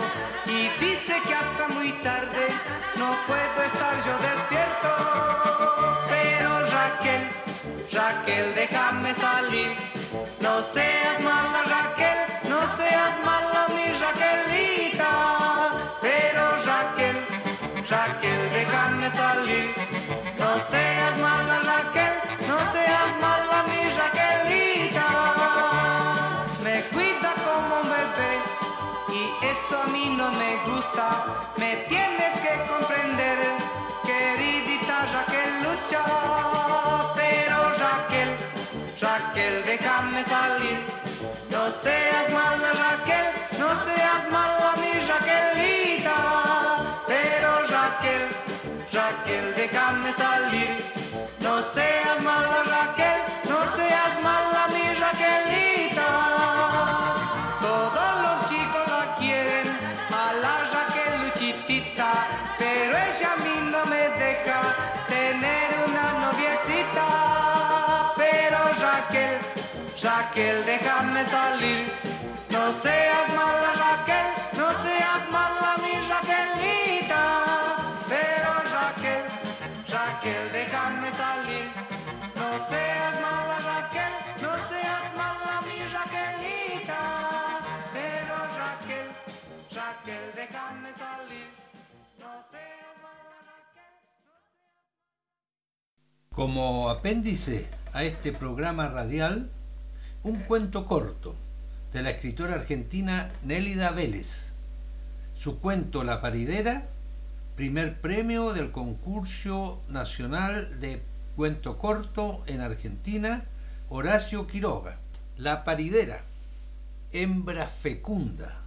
y 0.48 0.70
dice 0.84 1.14
que 1.28 1.34
hasta 1.36 1.68
muy 1.76 1.92
tarde 2.02 2.48
no 2.98 3.16
puedo 3.28 3.64
estar 3.64 3.96
yo 4.06 4.14
despierto. 4.18 4.49
Raquel, 8.10 8.56
déjame 8.56 9.14
salir. 9.14 9.70
No 10.42 10.64
seas 10.64 11.22
mala 11.22 11.62
Raquel, 11.64 11.99
déjame 39.70 40.24
salir. 40.24 40.80
No 41.52 41.70
seas 41.70 42.28
mala 42.32 42.72
Raquel, 42.84 43.26
no 43.60 43.70
seas 43.86 44.24
mala 44.32 44.76
mi 44.82 44.92
Raquelita. 45.08 45.89
Como 96.40 96.90
apéndice 96.90 97.68
a 97.92 98.06
este 98.06 98.32
programa 98.32 98.88
radial 98.88 99.50
un 100.24 100.38
cuento 100.38 100.86
corto 100.86 101.36
de 101.92 102.02
la 102.02 102.12
escritora 102.12 102.54
argentina 102.54 103.30
Nélida 103.44 103.92
Vélez. 103.92 104.54
Su 105.36 105.60
cuento 105.60 106.06
La 106.06 106.22
Paridera, 106.22 106.88
primer 107.58 108.00
premio 108.00 108.54
del 108.54 108.72
concurso 108.72 109.82
nacional 109.90 110.80
de 110.80 111.02
cuento 111.36 111.78
corto 111.78 112.42
en 112.48 112.62
Argentina, 112.62 113.44
Horacio 113.90 114.48
Quiroga. 114.48 114.98
La 115.36 115.66
Paridera, 115.66 116.22
hembra 117.12 117.68
fecunda. 117.68 118.62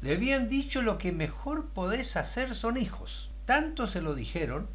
Le 0.00 0.14
habían 0.14 0.48
dicho 0.48 0.80
lo 0.80 0.96
que 0.96 1.12
mejor 1.12 1.66
podés 1.74 2.16
hacer 2.16 2.54
son 2.54 2.78
hijos. 2.78 3.30
Tanto 3.44 3.86
se 3.86 4.00
lo 4.00 4.14
dijeron 4.14 4.66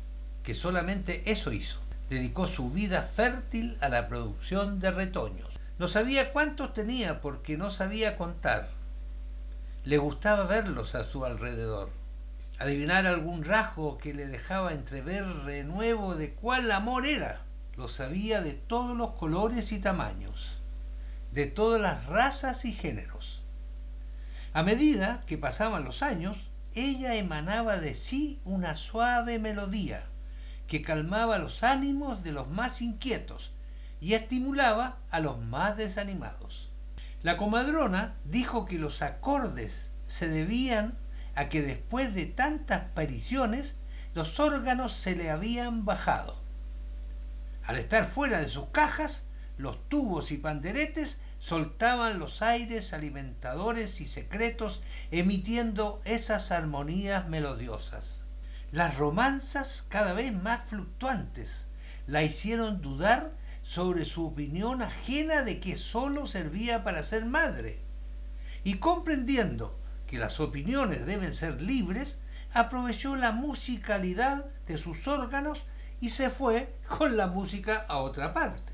que 0.44 0.54
solamente 0.54 1.24
eso 1.32 1.52
hizo 1.52 1.83
dedicó 2.14 2.46
su 2.46 2.70
vida 2.70 3.02
fértil 3.02 3.76
a 3.82 3.90
la 3.90 4.08
producción 4.08 4.80
de 4.80 4.92
retoños. 4.92 5.60
No 5.80 5.88
sabía 5.88 6.32
cuántos 6.32 6.72
tenía 6.74 7.22
porque 7.22 7.58
no 7.58 7.72
sabía 7.72 8.18
contar. 8.18 8.70
Le 9.84 9.98
gustaba 9.98 10.44
verlos 10.46 10.94
a 10.94 11.04
su 11.04 11.26
alrededor. 11.26 11.90
adivinar 12.60 13.08
algún 13.08 13.44
rasgo 13.44 13.98
que 13.98 14.14
le 14.14 14.28
dejaba 14.28 14.74
entrever 14.74 15.26
renuevo 15.44 16.14
de 16.14 16.36
cuál 16.36 16.72
amor 16.72 17.08
era. 17.08 17.42
Lo 17.76 17.88
sabía 17.88 18.44
de 18.44 18.54
todos 18.54 18.96
los 18.96 19.14
colores 19.14 19.72
y 19.72 19.80
tamaños, 19.80 20.60
de 21.32 21.48
todas 21.48 21.82
las 21.82 22.06
razas 22.06 22.64
y 22.66 22.74
géneros. 22.74 23.42
A 24.54 24.62
medida 24.62 25.20
que 25.26 25.40
pasaban 25.40 25.84
los 25.84 26.04
años, 26.04 26.38
ella 26.76 27.16
emanaba 27.16 27.80
de 27.80 27.96
sí 27.96 28.40
una 28.46 28.76
suave 28.76 29.40
melodía 29.40 30.06
que 30.68 30.82
calmaba 30.82 31.38
los 31.38 31.64
ánimos 31.64 32.24
de 32.24 32.32
los 32.32 32.50
más 32.50 32.82
inquietos 32.82 33.52
y 34.02 34.14
estimulaba 34.14 34.98
a 35.12 35.20
los 35.20 35.40
más 35.40 35.78
desanimados. 35.78 36.70
La 37.22 37.38
comadrona 37.38 38.16
dijo 38.26 38.66
que 38.66 38.78
los 38.78 39.02
acordes 39.02 39.92
se 40.08 40.28
debían 40.28 40.98
a 41.36 41.50
que 41.50 41.62
después 41.62 42.14
de 42.14 42.26
tantas 42.26 42.82
apariciones 42.82 43.78
los 44.14 44.40
órganos 44.40 44.94
se 44.94 45.16
le 45.16 45.32
habían 45.32 45.86
bajado. 45.86 46.36
Al 47.64 47.78
estar 47.78 48.06
fuera 48.06 48.40
de 48.40 48.48
sus 48.48 48.68
cajas, 48.68 49.24
los 49.58 49.88
tubos 49.88 50.32
y 50.32 50.38
panderetes 50.38 51.20
soltaban 51.40 52.20
los 52.20 52.42
aires 52.42 52.94
alimentadores 52.94 54.02
y 54.02 54.06
secretos 54.06 54.82
emitiendo 55.12 56.02
esas 56.06 56.52
armonías 56.52 57.28
melodiosas. 57.28 58.23
Las 58.74 58.98
romanzas 58.98 59.86
cada 59.88 60.14
vez 60.14 60.34
más 60.34 60.62
fluctuantes 60.66 61.68
la 62.08 62.24
hicieron 62.24 62.82
dudar 62.82 63.32
sobre 63.62 64.04
su 64.04 64.26
opinión 64.26 64.82
ajena 64.82 65.44
de 65.44 65.60
que 65.60 65.78
sólo 65.78 66.26
servía 66.26 66.84
para 66.84 67.04
ser 67.04 67.26
madre. 67.26 67.80
Y 68.64 68.80
comprendiendo 68.80 69.78
que 70.08 70.18
las 70.18 70.40
opiniones 70.40 71.06
deben 71.06 71.36
ser 71.36 71.62
libres, 71.62 72.18
aprovechó 72.52 73.16
la 73.16 73.32
musicalidad 73.32 74.44
de 74.66 74.80
sus 74.80 75.08
órganos 75.08 75.66
y 76.02 76.10
se 76.10 76.32
fue 76.32 76.76
con 76.90 77.16
la 77.16 77.28
música 77.28 77.86
a 77.88 78.00
otra 78.00 78.34
parte. 78.34 78.74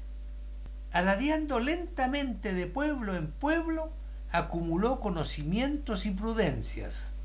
Aladeando 0.94 1.60
lentamente 1.60 2.54
de 2.54 2.68
pueblo 2.68 3.18
en 3.18 3.34
pueblo, 3.34 3.92
acumuló 4.32 5.02
conocimientos 5.02 6.06
y 6.06 6.12
prudencias, 6.12 7.16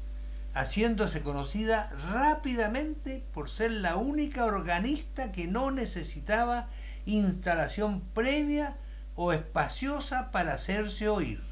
haciéndose 0.54 1.22
conocida 1.22 1.90
rápidamente 2.12 3.24
por 3.34 3.50
ser 3.50 3.72
la 3.72 3.96
única 3.96 4.44
organista 4.44 5.32
que 5.32 5.48
no 5.48 5.72
necesitaba 5.72 6.68
instalación 7.06 8.00
previa 8.14 8.76
o 9.16 9.32
espaciosa 9.32 10.30
para 10.30 10.54
hacerse 10.54 11.08
oír. 11.08 11.42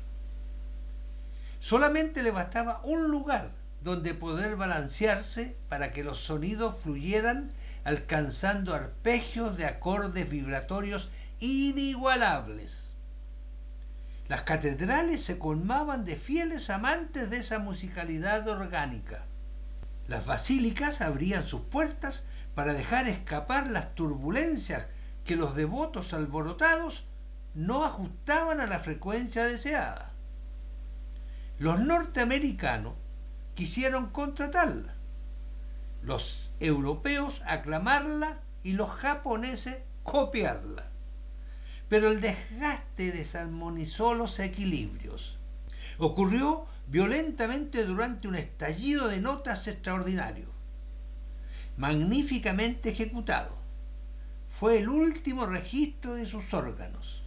Solamente 1.59 2.23
le 2.23 2.31
bastaba 2.31 2.81
un 2.85 3.11
lugar 3.11 3.51
donde 3.83 4.15
poder 4.15 4.57
balancearse 4.57 5.57
para 5.69 5.93
que 5.93 6.05
los 6.05 6.19
sonidos 6.19 6.77
fluyeran 6.81 7.51
alcanzando 7.85 8.75
arpegios 8.75 9.57
de 9.57 9.67
acordes 9.67 10.31
vibratorios 10.31 11.09
inigualables. 11.41 12.92
Las 14.33 14.45
catedrales 14.45 15.23
se 15.23 15.39
colmaban 15.39 16.07
de 16.07 16.17
fieles 16.17 16.71
amantes 16.71 17.29
de 17.29 17.37
esa 17.37 17.59
musicalidad 17.59 18.49
orgánica. 18.49 19.27
Las 20.09 20.25
basílicas 20.25 21.03
abrían 21.03 21.47
sus 21.47 21.61
puertas 21.61 22.25
para 22.55 22.73
dejar 22.73 23.07
escapar 23.07 23.69
las 23.69 23.95
turbulencias 23.95 24.87
que 25.27 25.37
los 25.37 25.55
devotos 25.55 26.15
alborotados 26.15 27.05
no 27.53 27.85
ajustaban 27.85 28.63
a 28.63 28.67
la 28.67 28.79
frecuencia 28.79 29.45
deseada. 29.45 30.15
Los 31.59 31.81
norteamericanos 31.81 32.95
quisieron 33.55 34.09
contratarla, 34.09 34.95
los 36.01 36.53
europeos 36.59 37.43
aclamarla 37.45 38.41
y 38.63 38.73
los 38.73 38.89
japoneses 38.89 39.83
copiarla. 40.05 40.92
Pero 41.93 42.11
el 42.11 42.23
desgaste 42.23 43.13
desarmonizó 43.13 44.15
los 44.15 44.39
equilibrios. 44.39 45.37
Ocurrió 45.99 46.65
violentamente 46.87 47.85
durante 47.85 48.29
un 48.29 48.35
estallido 48.35 49.09
de 49.09 49.21
notas 49.21 49.69
extraordinario, 49.69 50.47
magníficamente 51.77 52.89
ejecutado. 52.89 53.55
Fue 54.49 54.79
el 54.79 54.89
último 54.89 55.45
registro 55.45 56.15
de 56.15 56.25
sus 56.25 56.55
órganos. 56.55 57.25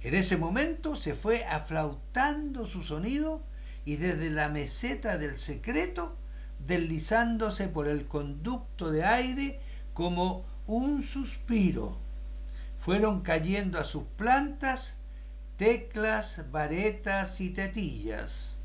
En 0.00 0.14
ese 0.14 0.38
momento 0.38 0.96
se 0.96 1.14
fue 1.14 1.44
aflautando 1.44 2.64
su 2.64 2.82
sonido 2.82 3.44
y 3.84 3.96
desde 3.96 4.30
la 4.30 4.48
meseta 4.48 5.18
del 5.18 5.38
secreto, 5.38 6.16
deslizándose 6.66 7.68
por 7.68 7.88
el 7.88 8.08
conducto 8.08 8.90
de 8.90 9.04
aire 9.04 9.60
como 9.92 10.46
un 10.66 11.02
suspiro, 11.02 12.05
fueron 12.86 13.22
cayendo 13.22 13.80
a 13.80 13.84
sus 13.84 14.04
plantas 14.04 14.98
teclas, 15.56 16.52
varetas 16.52 17.40
y 17.40 17.50
tetillas. 17.50 18.58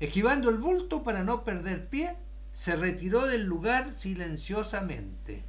Esquivando 0.00 0.50
el 0.50 0.58
bulto 0.58 1.02
para 1.02 1.24
no 1.24 1.42
perder 1.42 1.88
pie, 1.88 2.14
se 2.50 2.76
retiró 2.76 3.24
del 3.24 3.44
lugar 3.44 3.90
silenciosamente. 3.90 5.42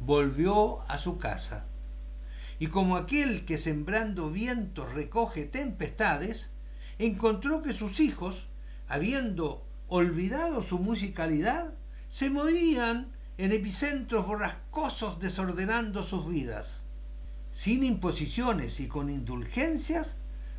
Volvió 0.00 0.82
a 0.90 0.98
su 0.98 1.16
casa. 1.16 1.64
Y 2.58 2.66
como 2.66 2.98
aquel 2.98 3.46
que 3.46 3.56
sembrando 3.56 4.30
vientos 4.30 4.92
recoge 4.92 5.46
tempestades, 5.46 6.50
encontró 6.98 7.62
que 7.62 7.72
sus 7.72 7.98
hijos, 7.98 8.46
habiendo 8.88 9.64
olvidado 9.86 10.62
su 10.62 10.78
musicalidad, 10.80 11.72
se 12.10 12.28
movían 12.28 13.10
en 13.38 13.52
epicentros 13.52 14.26
borrascosos 14.26 15.20
desordenando 15.20 16.02
sus 16.02 16.28
vidas. 16.28 16.84
Sin 17.52 17.84
imposiciones 17.84 18.80
y 18.80 18.88
con 18.88 19.10
indulgencias, 19.10 20.16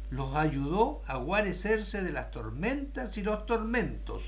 los 0.10 0.36
ayudó 0.36 1.02
a 1.06 1.18
guarecerse 1.18 2.04
de 2.04 2.14
las 2.14 2.32
tormentas 2.32 3.18
y 3.18 3.24
los 3.24 3.46
tormentos. 3.46 4.24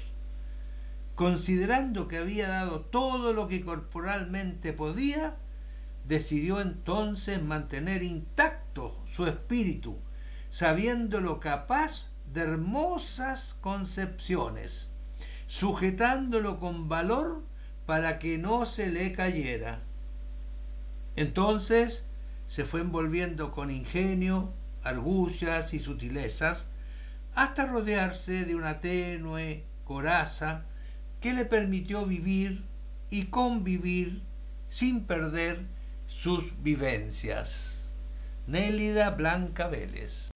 Considerando 1.16 2.10
que 2.10 2.18
había 2.18 2.50
dado 2.50 2.82
todo 2.82 3.32
lo 3.32 3.48
que 3.48 3.64
corporalmente 3.64 4.74
podía, 4.74 5.38
decidió 6.06 6.60
entonces 6.60 7.42
mantener 7.42 8.04
intacto 8.04 8.94
su 9.10 9.26
espíritu, 9.28 9.98
sabiéndolo 10.50 11.40
capaz 11.40 12.10
de 12.34 12.42
hermosas 12.42 13.56
concepciones, 13.62 14.90
sujetándolo 15.48 16.60
con 16.60 16.90
valor 16.90 17.44
para 17.92 18.20
que 18.20 18.38
no 18.38 18.66
se 18.66 18.90
le 18.90 19.12
cayera. 19.12 19.82
Entonces 21.18 22.06
se 22.46 22.64
fue 22.64 22.80
envolviendo 22.80 23.52
con 23.52 23.70
ingenio, 23.70 24.54
argucias 24.82 25.74
y 25.74 25.82
sutilezas, 25.82 26.68
hasta 27.36 27.68
rodearse 27.68 28.46
de 28.46 28.56
una 28.56 28.80
tenue 28.80 29.66
coraza 29.84 30.64
que 31.20 31.34
le 31.34 31.44
permitió 31.44 32.06
vivir 32.06 32.64
y 33.10 33.26
convivir 33.26 34.22
sin 34.70 35.04
perder 35.04 35.60
sus 36.08 36.64
vivencias. 36.64 37.90
Nélida 38.48 39.10
Blanca 39.10 39.68
Vélez. 39.68 40.31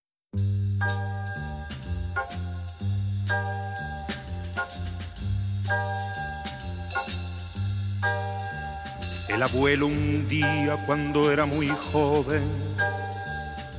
El 9.35 9.43
abuelo 9.43 9.87
un 9.87 10.29
día 10.29 10.77
cuando 10.85 11.29
era 11.29 11.45
muy 11.45 11.67
joven, 11.67 12.41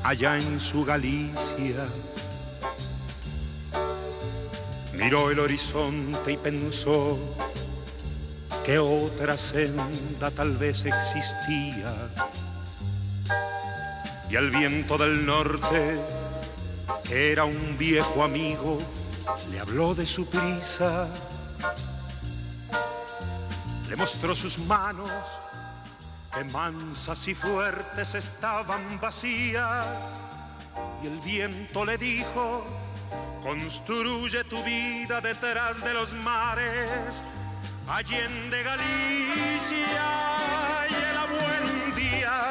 allá 0.05 0.37
en 0.37 0.61
su 0.61 0.85
Galicia, 0.85 1.87
miró 4.93 5.31
el 5.31 5.39
horizonte 5.39 6.33
y 6.33 6.37
pensó 6.37 7.19
que 8.67 8.79
otra 8.79 9.39
senda 9.39 10.31
tal 10.31 10.59
vez 10.59 10.85
existía. 10.85 11.91
Y 14.29 14.37
al 14.37 14.51
viento 14.51 14.99
del 14.99 15.25
norte, 15.25 15.99
que 17.05 17.33
era 17.33 17.47
un 17.47 17.79
viejo 17.79 18.23
amigo, 18.23 18.79
le 19.51 19.59
habló 19.59 19.95
de 19.95 20.05
su 20.05 20.27
prisa 20.27 21.09
le 23.89 23.97
mostró 23.97 24.35
sus 24.35 24.59
manos 24.59 25.11
que 26.37 26.45
mansas 26.45 27.29
y 27.29 27.35
fuertes 27.35 28.15
estaban 28.15 29.01
vacías. 29.01 29.87
Y 31.03 31.07
el 31.07 31.19
viento 31.21 31.85
le 31.85 31.97
dijo, 31.97 32.65
construye 33.43 34.45
tu 34.45 34.63
vida 34.63 35.21
detrás 35.21 35.83
de 35.83 35.95
los 35.95 36.13
mares, 36.13 37.23
allende 37.89 38.63
Galicia 38.63 39.99
y 40.91 40.95
el 40.95 41.17
abuelo 41.17 41.97
día. 41.97 42.43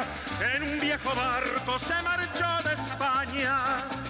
En 0.54 0.62
un 0.64 0.80
viejo 0.80 1.14
barco 1.14 1.78
se 1.78 2.02
marchó 2.02 2.68
de 2.68 2.74
España 2.74 4.05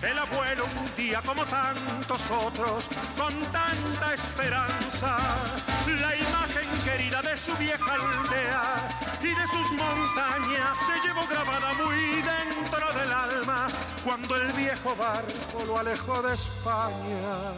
El 0.00 0.16
abuelo 0.16 0.64
un 0.64 0.96
día 0.96 1.20
como 1.22 1.44
tantos 1.44 2.22
otros, 2.30 2.88
con 3.18 3.34
tanta 3.50 4.14
esperanza, 4.14 5.18
la 5.86 6.14
imagen 6.14 6.68
querida 6.84 7.20
de 7.20 7.36
su 7.36 7.52
vieja 7.56 7.94
aldea 7.94 8.88
y 9.20 9.26
de 9.26 9.46
sus 9.48 9.72
montañas 9.72 10.78
se 10.86 11.06
llevó 11.08 11.26
grabada 11.26 11.72
muy 11.74 12.22
dentro 12.22 12.92
del 12.92 13.10
alma 13.12 13.68
cuando 14.04 14.36
el 14.36 14.52
viejo 14.52 14.94
barco 14.94 15.64
lo 15.66 15.78
alejó 15.78 16.22
de 16.22 16.34
España. 16.34 17.54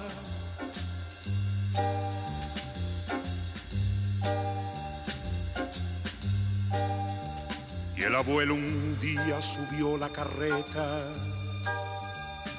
Y 7.99 8.03
el 8.03 8.15
abuelo 8.17 8.55
un 8.55 8.99
día 8.99 9.43
subió 9.43 9.99
la 9.99 10.09
carreta 10.09 11.13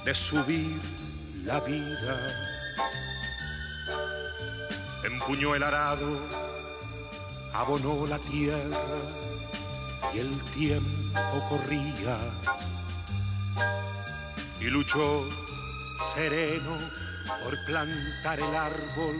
de 0.05 0.15
subir 0.15 0.79
la 1.45 1.59
vida. 1.59 2.17
Empuñó 5.03 5.55
el 5.55 5.63
arado, 5.63 6.19
abonó 7.53 8.07
la 8.07 8.17
tierra 8.19 8.97
y 10.13 10.19
el 10.19 10.39
tiempo 10.55 11.45
corría. 11.49 12.17
Y 14.59 14.65
luchó 14.65 15.27
sereno 16.13 16.77
por 17.43 17.65
plantar 17.65 18.39
el 18.39 18.55
árbol 18.55 19.17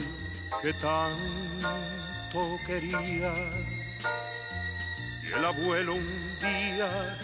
que 0.61 0.73
tanto 0.73 2.57
quería. 2.65 3.33
Y 5.23 5.33
el 5.33 5.45
abuelo 5.45 5.93
un 5.95 6.39
día 6.39 7.19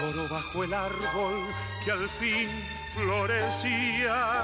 lloró 0.00 0.28
bajo 0.28 0.64
el 0.64 0.74
árbol 0.74 1.46
que 1.84 1.92
al 1.92 2.08
fin 2.10 2.75
florecía. 2.96 4.42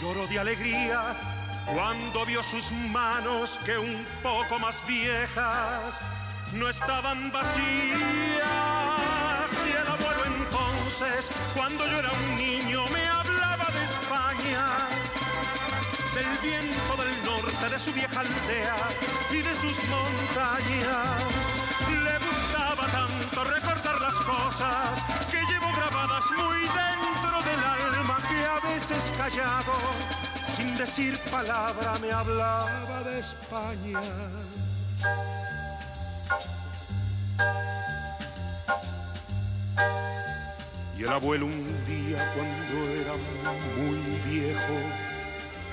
Lloró 0.00 0.26
de 0.28 0.38
alegría 0.38 1.16
cuando 1.66 2.24
vio 2.24 2.42
sus 2.42 2.70
manos 2.72 3.58
que 3.66 3.76
un 3.76 4.06
poco 4.22 4.58
más 4.58 4.82
viejas 4.86 6.00
no 6.54 6.68
estaban 6.68 7.30
vacías. 7.32 7.60
Y 9.66 9.72
el 9.72 9.86
abuelo 9.86 10.24
entonces, 10.26 11.30
cuando 11.54 11.86
yo 11.86 11.98
era 11.98 12.10
un 12.10 12.36
niño, 12.36 12.86
me 12.92 13.04
hablaba 13.06 13.66
de 13.72 13.84
España, 13.84 14.66
del 16.14 16.38
viento 16.42 16.96
del 16.96 17.24
norte, 17.24 17.68
de 17.68 17.78
su 17.78 17.92
vieja 17.92 18.20
aldea 18.20 18.76
y 19.30 19.42
de 19.42 19.54
sus 19.54 19.76
montañas. 19.88 21.22
Le 21.88 22.18
gustaba 22.18 22.86
tanto 22.86 23.44
recordar 23.44 24.00
las 24.00 24.14
cosas 24.14 25.19
veces 28.90 29.12
callado, 29.16 29.72
sin 30.48 30.76
decir 30.76 31.18
palabra, 31.30 31.96
me 32.00 32.10
hablaba 32.10 33.02
de 33.04 33.20
España. 33.20 34.00
Y 40.98 41.02
el 41.02 41.08
abuelo 41.08 41.46
un 41.46 41.66
día 41.86 42.18
cuando 42.34 42.90
era 43.00 43.12
muy 43.76 43.98
viejo, 44.28 44.74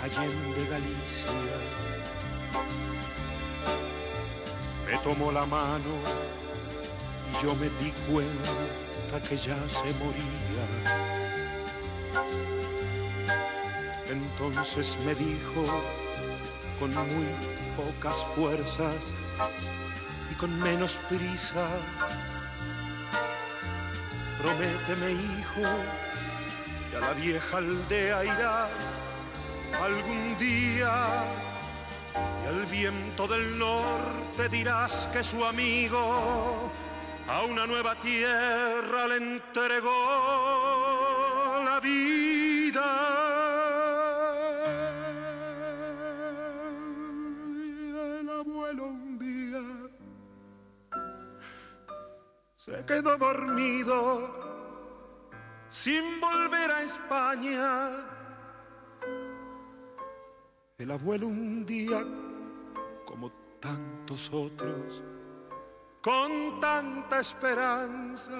allende 0.04 0.68
Galicia, 0.70 1.32
me 4.86 4.98
tomó 5.00 5.32
la 5.32 5.46
mano 5.46 5.92
y 7.32 7.44
yo 7.44 7.56
me 7.56 7.70
di 7.82 7.92
cuenta 8.10 9.28
que 9.28 9.38
ya 9.38 9.58
se 9.70 9.94
moría. 9.96 11.08
Entonces 14.10 14.98
me 15.06 15.14
dijo 15.16 15.66
con 16.80 16.94
muy 16.94 17.28
pocas 17.76 18.26
fuerzas 18.36 19.14
y 20.32 20.36
con 20.36 20.58
menos 20.62 21.00
prisa, 21.10 21.68
prométeme 24.42 25.12
hijo 25.12 25.68
que 26.90 26.98
a 26.98 27.00
la 27.02 27.14
vieja 27.14 27.58
aldea 27.58 28.24
irás 28.24 28.70
algún 29.82 30.38
día 30.38 30.94
y 32.44 32.48
al 32.48 32.66
viento 32.66 33.28
del 33.28 33.58
norte 33.60 34.48
dirás 34.50 35.10
que 35.12 35.24
su 35.24 35.44
amigo 35.44 36.72
a 37.28 37.42
una 37.44 37.68
nueva 37.68 38.00
tierra 38.00 39.08
le 39.08 39.18
entregó 39.18 39.92
la 41.66 41.80
vida. 41.82 43.07
Se 52.68 52.86
quedó 52.86 53.18
dormido 53.18 54.46
sin 55.70 56.20
volver 56.20 56.70
a 56.70 56.84
España. 56.84 58.06
El 60.78 60.92
abuelo 60.92 61.28
un 61.28 61.66
día, 61.66 62.04
como 63.06 63.32
tantos 63.62 64.30
otros, 64.34 65.02
con 66.02 66.60
tanta 66.60 67.20
esperanza. 67.20 68.38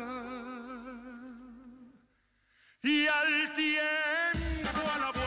Y 2.84 3.08
al 3.08 3.54
tiempo 3.54 4.80
al 4.94 5.04
abuelo 5.04 5.27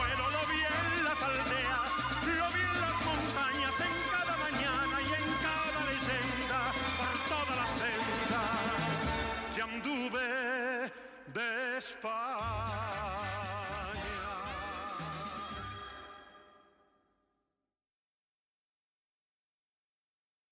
pas 12.01 12.40